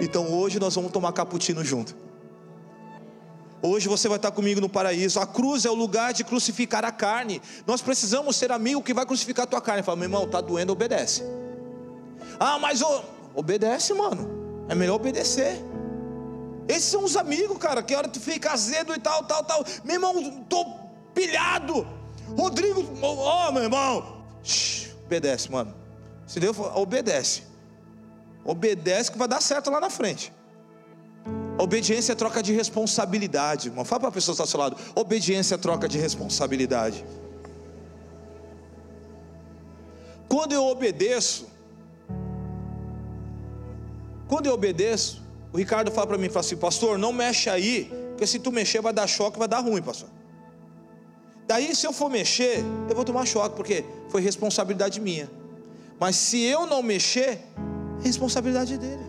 [0.00, 1.94] Então hoje nós vamos tomar cappuccino junto.
[3.60, 5.18] Hoje você vai estar comigo no paraíso.
[5.18, 7.42] A cruz é o lugar de crucificar a carne.
[7.66, 9.82] Nós precisamos ser amigo que vai crucificar a tua carne.
[9.82, 11.24] Fala, meu irmão, tá doendo, obedece.
[12.38, 13.02] Ah, mas oh,
[13.34, 14.66] obedece, mano.
[14.68, 15.58] É melhor obedecer.
[16.68, 19.64] Esses são os amigos, cara, que hora tu fica azedo e tal, tal, tal.
[19.82, 20.64] Meu irmão, tô
[21.14, 21.86] pilhado.
[22.36, 25.74] Rodrigo, ó oh, meu irmão, Shhh, obedece, mano.
[26.26, 27.42] Se Deus obedece,
[28.44, 30.32] obedece que vai dar certo lá na frente.
[31.58, 33.84] Obediência é troca de responsabilidade, irmão.
[33.84, 34.76] Fala para a pessoa que está ao seu lado.
[34.94, 37.04] Obediência é troca de responsabilidade.
[40.28, 41.48] Quando eu obedeço,
[44.28, 48.26] quando eu obedeço, o Ricardo fala para mim, fala assim, pastor, não mexe aí, porque
[48.26, 50.08] se tu mexer vai dar choque, vai dar ruim, pastor.
[51.46, 55.30] Daí, se eu for mexer, eu vou tomar choque, porque foi responsabilidade minha.
[55.98, 57.40] Mas se eu não mexer, é
[58.04, 59.07] responsabilidade dele.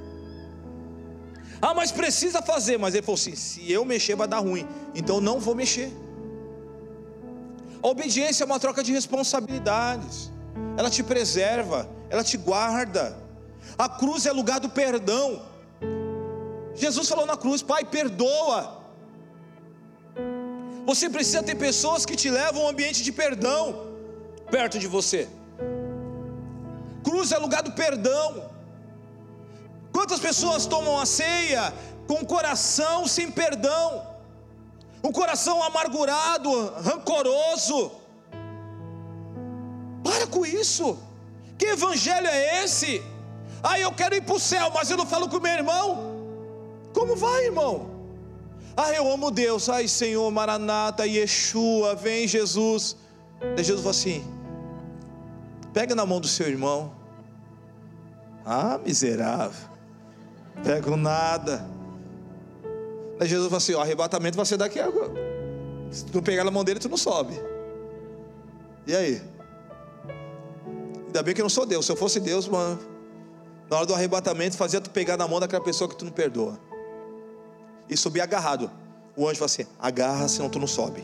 [1.61, 2.77] Ah, mas precisa fazer.
[2.77, 4.67] Mas ele falou assim: se eu mexer, vai dar ruim.
[4.95, 5.91] Então não vou mexer.
[7.81, 10.31] A obediência é uma troca de responsabilidades.
[10.77, 13.17] Ela te preserva, ela te guarda.
[13.77, 15.41] A cruz é lugar do perdão.
[16.75, 18.79] Jesus falou na cruz: Pai, perdoa
[20.89, 23.89] você precisa ter pessoas que te levam a um ambiente de perdão
[24.49, 25.29] perto de você.
[27.03, 28.48] Cruz é lugar do perdão.
[29.99, 31.73] Quantas pessoas tomam a ceia
[32.07, 34.07] com o coração sem perdão,
[35.03, 37.91] um coração amargurado, rancoroso?
[40.01, 40.97] Para com isso.
[41.57, 43.03] Que evangelho é esse?
[43.61, 45.87] Ah, eu quero ir para o céu, mas eu não falo com meu irmão.
[46.93, 47.89] Como vai, irmão?
[48.77, 49.67] Ah, eu amo Deus.
[49.67, 52.95] Ai, Senhor, Maranata, Yeshua, vem Jesus.
[53.41, 54.23] Daí Jesus falou assim:
[55.73, 56.93] pega na mão do seu irmão.
[58.45, 59.69] Ah, miserável.
[60.63, 61.65] Pego nada.
[63.17, 65.11] Daí Jesus falou assim: o arrebatamento vai ser daqui agora.
[65.91, 67.33] Se tu pegar na mão dele, tu não sobe.
[68.85, 69.21] E aí?
[71.07, 71.85] Ainda bem que eu não sou Deus.
[71.85, 72.79] Se eu fosse Deus, mano,
[73.69, 76.57] na hora do arrebatamento, fazia tu pegar na mão daquela pessoa que tu não perdoa.
[77.89, 78.71] E subir agarrado.
[79.15, 81.03] O anjo fala assim: agarra, senão tu não sobe.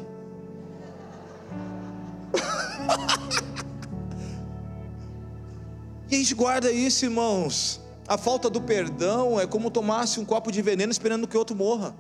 [6.10, 7.85] e a gente guarda isso, irmãos.
[8.08, 11.95] A falta do perdão é como tomasse um copo de veneno esperando que outro morra.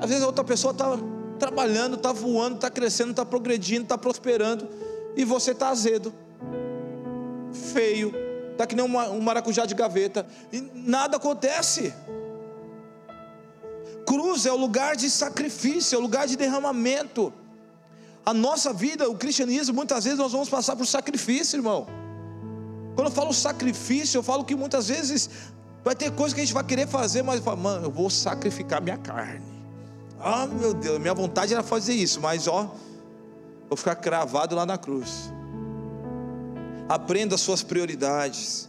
[0.00, 0.98] Às vezes a outra pessoa está
[1.38, 4.68] trabalhando, está voando, está crescendo, está progredindo, está prosperando,
[5.16, 6.12] e você está azedo,
[7.72, 8.12] feio,
[8.52, 11.92] está que nem um maracujá de gaveta, e nada acontece.
[14.06, 17.32] Cruz é o lugar de sacrifício, é o lugar de derramamento.
[18.24, 22.01] A nossa vida, o cristianismo, muitas vezes nós vamos passar por sacrifício, irmão.
[22.94, 25.30] Quando eu falo sacrifício, eu falo que muitas vezes
[25.84, 28.80] vai ter coisa que a gente vai querer fazer, mas fala, mano, eu vou sacrificar
[28.80, 29.44] minha carne.
[30.20, 32.74] Ah, meu Deus, minha vontade era fazer isso, mas ó,
[33.68, 35.32] vou ficar cravado lá na cruz.
[36.88, 38.68] Aprenda as suas prioridades.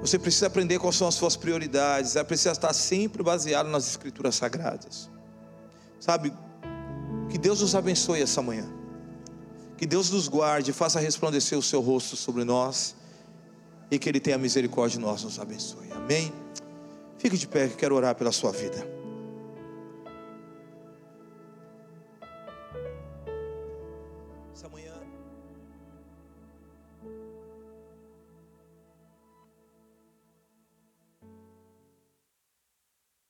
[0.00, 2.12] Você precisa aprender quais são as suas prioridades.
[2.12, 5.10] Você precisa estar sempre baseado nas Escrituras Sagradas.
[5.98, 6.32] Sabe?
[7.28, 8.77] Que Deus nos abençoe essa manhã.
[9.78, 12.96] Que Deus nos guarde, faça resplandecer o seu rosto sobre nós.
[13.90, 15.90] E que Ele tenha misericórdia de nós, nos abençoe.
[15.92, 16.32] Amém?
[17.16, 18.97] Fique de pé, que quero orar pela sua vida.